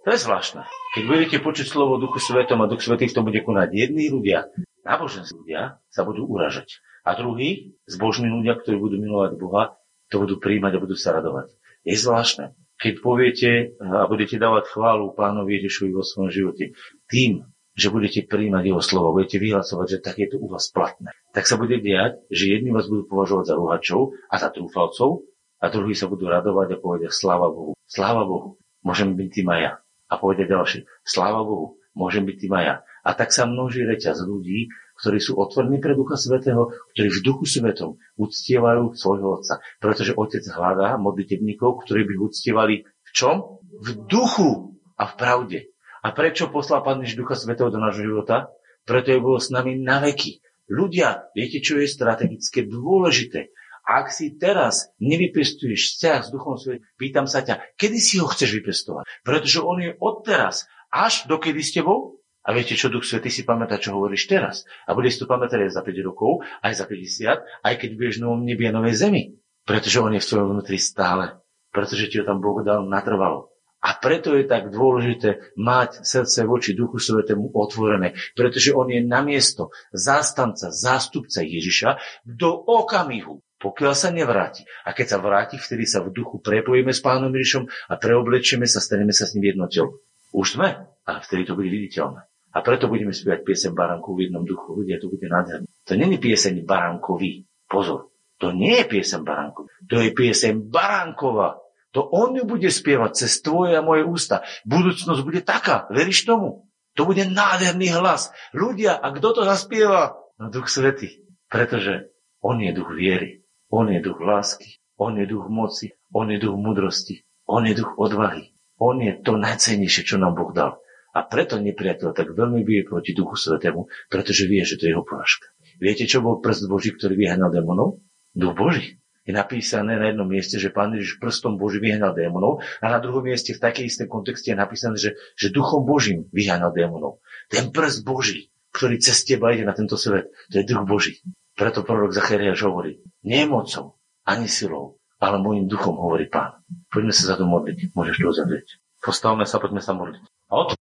To 0.00 0.08
je 0.16 0.18
zvláštne. 0.24 0.64
Keď 0.96 1.02
budete 1.04 1.36
počuť 1.44 1.66
slovo 1.68 2.00
Duchu 2.00 2.16
Svetom 2.24 2.64
a 2.64 2.70
Duch 2.72 2.80
Svetý 2.80 3.12
to 3.12 3.20
bude 3.20 3.36
konať, 3.44 3.68
jední 3.68 4.08
ľudia, 4.08 4.48
náboženskí 4.88 5.36
ľudia, 5.36 5.76
sa 5.92 6.08
budú 6.08 6.24
uražať. 6.24 6.80
A 7.04 7.12
druhí, 7.12 7.76
zbožní 7.84 8.32
ľudia, 8.32 8.56
ktorí 8.56 8.80
budú 8.80 8.96
milovať 8.96 9.36
Boha, 9.36 9.76
to 10.08 10.24
budú 10.24 10.40
príjmať 10.40 10.72
a 10.76 10.82
budú 10.82 10.96
sa 10.96 11.20
radovať. 11.20 11.52
Je 11.84 11.96
zvláštne 11.96 12.54
keď 12.80 12.94
poviete 13.04 13.50
a 13.76 14.08
budete 14.08 14.40
dávať 14.40 14.72
chválu 14.72 15.12
pánovi 15.12 15.60
Ježišovi 15.60 15.92
vo 15.92 16.00
svojom 16.00 16.32
živote, 16.32 16.72
tým, 17.12 17.44
že 17.76 17.92
budete 17.92 18.24
príjmať 18.24 18.72
jeho 18.72 18.82
slovo, 18.82 19.14
budete 19.14 19.36
vyhlasovať, 19.36 19.86
že 19.86 19.98
tak 20.00 20.16
je 20.16 20.28
to 20.32 20.36
u 20.40 20.48
vás 20.48 20.72
platné, 20.72 21.12
tak 21.36 21.44
sa 21.44 21.60
bude 21.60 21.76
diať, 21.78 22.24
že 22.32 22.50
jedni 22.50 22.72
vás 22.72 22.88
budú 22.88 23.04
považovať 23.06 23.52
za 23.52 23.54
ruhačov 23.60 24.16
a 24.32 24.34
za 24.40 24.48
trúfalcov 24.48 25.28
a 25.60 25.66
druhí 25.68 25.92
sa 25.92 26.08
budú 26.08 26.26
radovať 26.32 26.68
a 26.74 26.80
povedia 26.80 27.12
sláva 27.12 27.52
Bohu. 27.52 27.76
Sláva 27.84 28.24
Bohu, 28.24 28.56
môžem 28.80 29.12
byť 29.12 29.28
tým 29.28 29.48
aj 29.52 29.60
ja. 29.60 29.72
A 30.10 30.18
povedia 30.18 30.48
ďalší, 30.48 30.88
sláva 31.04 31.44
Bohu, 31.44 31.78
môžem 31.92 32.24
byť 32.24 32.36
tým 32.40 32.52
aj 32.56 32.64
ja. 32.64 32.76
A 33.04 33.10
tak 33.12 33.30
sa 33.30 33.44
množí 33.44 33.84
reťaz 33.84 34.24
ľudí, 34.24 34.72
ktorí 35.00 35.18
sú 35.18 35.40
otvorení 35.40 35.80
pre 35.80 35.96
Ducha 35.96 36.20
Svetého, 36.20 36.76
ktorí 36.92 37.08
v 37.08 37.20
Duchu 37.24 37.44
Svetom 37.48 37.96
uctievajú 38.20 38.92
svojho 38.92 39.40
Otca. 39.40 39.64
Pretože 39.80 40.12
Otec 40.12 40.44
hľadá 40.44 41.00
modlitebníkov, 41.00 41.88
ktorí 41.88 42.04
by 42.04 42.14
uctievali 42.20 42.84
v 42.84 43.10
čom? 43.10 43.58
V 43.80 43.96
duchu 44.04 44.76
a 45.00 45.08
v 45.08 45.14
pravde. 45.16 45.58
A 46.04 46.12
prečo 46.12 46.52
poslal 46.52 46.84
Pán 46.84 47.00
Ježiš 47.00 47.16
Ducha 47.16 47.36
Svetého 47.36 47.72
do 47.72 47.80
nášho 47.80 48.04
života? 48.04 48.52
Preto 48.84 49.12
je 49.12 49.24
bolo 49.24 49.40
s 49.40 49.48
nami 49.48 49.80
na 49.80 50.04
veky. 50.04 50.44
Ľudia, 50.70 51.32
viete, 51.32 51.64
čo 51.64 51.80
je 51.80 51.88
strategicky 51.88 52.68
dôležité? 52.68 53.50
Ak 53.90 54.12
si 54.12 54.38
teraz 54.38 54.92
nevypestuješ 55.02 55.96
vzťah 55.96 56.20
s 56.22 56.28
Duchom 56.30 56.54
Svetom, 56.60 56.86
pýtam 56.94 57.26
sa 57.26 57.42
ťa, 57.42 57.74
kedy 57.74 57.98
si 57.98 58.22
ho 58.22 58.28
chceš 58.28 58.60
vypestovať? 58.60 59.08
Pretože 59.26 59.58
on 59.64 59.82
je 59.82 59.96
odteraz 59.98 60.70
až 60.92 61.26
dokedy 61.26 61.64
s 61.64 61.74
tebou 61.74 62.19
a 62.50 62.54
viete, 62.58 62.74
čo 62.74 62.90
Duch 62.90 63.06
Svetý 63.06 63.30
si 63.30 63.46
pamätá, 63.46 63.78
čo 63.78 63.94
hovoríš 63.94 64.26
teraz. 64.26 64.66
A 64.90 64.98
bude 64.98 65.06
si 65.06 65.22
to 65.22 65.30
pamätať 65.30 65.70
aj 65.70 65.78
za 65.78 65.82
5 65.86 66.02
rokov, 66.02 66.42
aj 66.66 66.82
za 66.82 66.84
50, 66.90 67.62
aj 67.62 67.74
keď 67.78 67.90
budeš 67.94 68.18
v 68.18 68.22
novom 68.26 68.42
nebi 68.42 68.66
a 68.66 68.74
novej 68.74 68.98
zemi. 68.98 69.38
Pretože 69.62 70.02
On 70.02 70.10
je 70.10 70.18
v 70.18 70.26
svojom 70.26 70.58
vnútri 70.58 70.74
stále. 70.82 71.38
Pretože 71.70 72.10
ti 72.10 72.18
ho 72.18 72.26
tam 72.26 72.42
Boh 72.42 72.58
dal 72.66 72.82
natrvalo. 72.90 73.54
A 73.86 73.94
preto 74.02 74.34
je 74.34 74.50
tak 74.50 74.74
dôležité 74.74 75.54
mať 75.54 76.02
srdce 76.02 76.42
voči 76.42 76.74
Duchu 76.74 76.98
Svetému 76.98 77.54
otvorené, 77.54 78.18
pretože 78.34 78.76
on 78.76 78.90
je 78.90 79.00
na 79.00 79.22
miesto 79.22 79.70
zástanca, 79.94 80.68
zástupca 80.68 81.40
Ježiša 81.40 81.96
do 82.26 82.50
okamihu, 82.50 83.40
pokiaľ 83.56 83.92
sa 83.96 84.12
nevráti. 84.12 84.68
A 84.84 84.92
keď 84.92 85.16
sa 85.16 85.18
vráti, 85.22 85.56
vtedy 85.56 85.88
sa 85.88 86.04
v 86.04 86.12
duchu 86.12 86.44
prepojíme 86.44 86.92
s 86.92 87.00
Pánom 87.00 87.32
Ježišom 87.32 87.64
a 87.88 87.94
preoblečieme 87.96 88.68
sa, 88.68 88.84
staneme 88.84 89.16
sa 89.16 89.24
s 89.24 89.32
ním 89.38 89.56
jednotou. 89.56 90.04
Už 90.36 90.60
sme, 90.60 90.84
ale 91.08 91.18
vtedy 91.24 91.48
to 91.48 91.56
bude 91.56 91.72
viditeľné. 91.72 92.29
A 92.50 92.66
preto 92.66 92.90
budeme 92.90 93.14
spievať 93.14 93.46
piesem 93.46 93.72
Baránkov 93.74 94.18
v 94.18 94.26
jednom 94.26 94.42
duchu. 94.42 94.82
Ľudia, 94.82 94.98
to 94.98 95.06
bude 95.06 95.26
nádherné. 95.30 95.70
To 95.86 95.92
není 95.94 96.18
pieseň 96.18 96.66
Baránkový. 96.66 97.46
Pozor. 97.70 98.10
To 98.42 98.50
nie 98.50 98.82
je 98.82 98.84
piesem 98.90 99.22
Baránkov. 99.22 99.70
To 99.86 100.02
je 100.02 100.10
piesem 100.10 100.58
Baránkova. 100.58 101.62
To 101.94 102.06
on 102.06 102.34
ju 102.38 102.46
bude 102.46 102.70
spievať 102.70 103.26
cez 103.26 103.42
tvoje 103.42 103.74
a 103.74 103.82
moje 103.82 104.06
ústa. 104.06 104.46
Budúcnosť 104.66 105.20
bude 105.26 105.42
taká. 105.42 105.90
Veríš 105.90 106.26
tomu? 106.26 106.70
To 106.98 107.06
bude 107.06 107.22
nádherný 107.26 107.94
hlas. 107.94 108.34
Ľudia, 108.50 108.98
a 108.98 109.14
kto 109.14 109.40
to 109.40 109.42
zaspieva? 109.46 110.18
No 110.38 110.50
Duch 110.50 110.70
Svety. 110.70 111.22
Pretože 111.50 112.10
on 112.42 112.62
je 112.62 112.70
duch 112.74 112.94
viery. 112.94 113.42
On 113.70 113.86
je 113.86 114.02
duch 114.02 114.18
lásky. 114.18 114.78
On 114.98 115.14
je 115.14 115.26
duch 115.26 115.46
moci. 115.46 115.94
On 116.10 116.26
je 116.26 116.38
duch 116.38 116.54
mudrosti. 116.58 117.22
On 117.46 117.62
je 117.62 117.74
duch 117.74 117.94
odvahy. 117.98 118.54
On 118.80 118.96
je 118.98 119.18
to 119.20 119.36
najcennejšie, 119.36 120.02
čo 120.06 120.16
nám 120.16 120.34
Boh 120.38 120.50
dal. 120.50 120.80
A 121.10 121.26
preto 121.26 121.58
nepriateľ 121.58 122.14
tak 122.14 122.30
veľmi 122.32 122.62
bije 122.62 122.86
proti 122.86 123.10
Duchu 123.12 123.34
Svetému, 123.34 123.90
pretože 124.06 124.46
vie, 124.46 124.62
že 124.62 124.78
to 124.78 124.86
je 124.86 124.94
jeho 124.94 125.02
porážka. 125.02 125.50
Viete, 125.82 126.06
čo 126.06 126.22
bol 126.22 126.38
prst 126.38 126.70
Boží, 126.70 126.94
ktorý 126.94 127.18
vyhnal 127.18 127.50
démonov? 127.50 127.98
Duch 128.30 128.54
Boží. 128.54 129.00
Je 129.26 129.36
napísané 129.36 130.00
na 130.00 130.10
jednom 130.10 130.26
mieste, 130.26 130.56
že 130.56 130.72
pán 130.72 130.96
Ježiš 130.96 131.20
prstom 131.20 131.60
Boží 131.60 131.78
vyhnal 131.78 132.16
démonov 132.16 132.64
a 132.80 132.86
na 132.88 132.98
druhom 132.98 133.20
mieste 133.20 133.52
v 133.52 133.62
takej 133.62 133.86
istom 133.86 134.08
kontexte 134.08 134.50
je 134.50 134.58
napísané, 134.58 134.96
že, 134.96 135.14
že 135.36 135.52
duchom 135.52 135.84
Božím 135.84 136.26
vyhnal 136.32 136.72
démonov. 136.72 137.20
Ten 137.52 137.68
prst 137.68 138.02
Boží, 138.02 138.48
ktorý 138.72 138.96
cez 138.98 139.22
teba 139.22 139.52
ide 139.52 139.68
na 139.68 139.76
tento 139.76 140.00
svet, 140.00 140.32
to 140.48 140.58
je 140.58 140.64
duch 140.64 140.82
Boží. 140.88 141.20
Preto 141.54 141.84
prorok 141.84 142.16
Zachariáš 142.16 142.64
hovorí, 142.64 143.04
nie 143.20 143.44
mocou, 143.44 144.00
ani 144.24 144.48
silou, 144.48 144.96
ale 145.20 145.36
môjim 145.36 145.68
duchom, 145.68 146.00
hovorí 146.00 146.26
pán. 146.26 146.64
Poďme 146.88 147.12
sa 147.12 147.30
za 147.30 147.34
to 147.36 147.44
modliť. 147.44 147.92
Môžeš 147.92 148.16
to 148.16 148.26
uzavrieť. 148.32 148.68
Postavme 149.04 149.44
sa, 149.44 149.60
poďme 149.60 149.84
sa 149.84 149.92
modliť. 149.92 150.22
A 150.50 150.74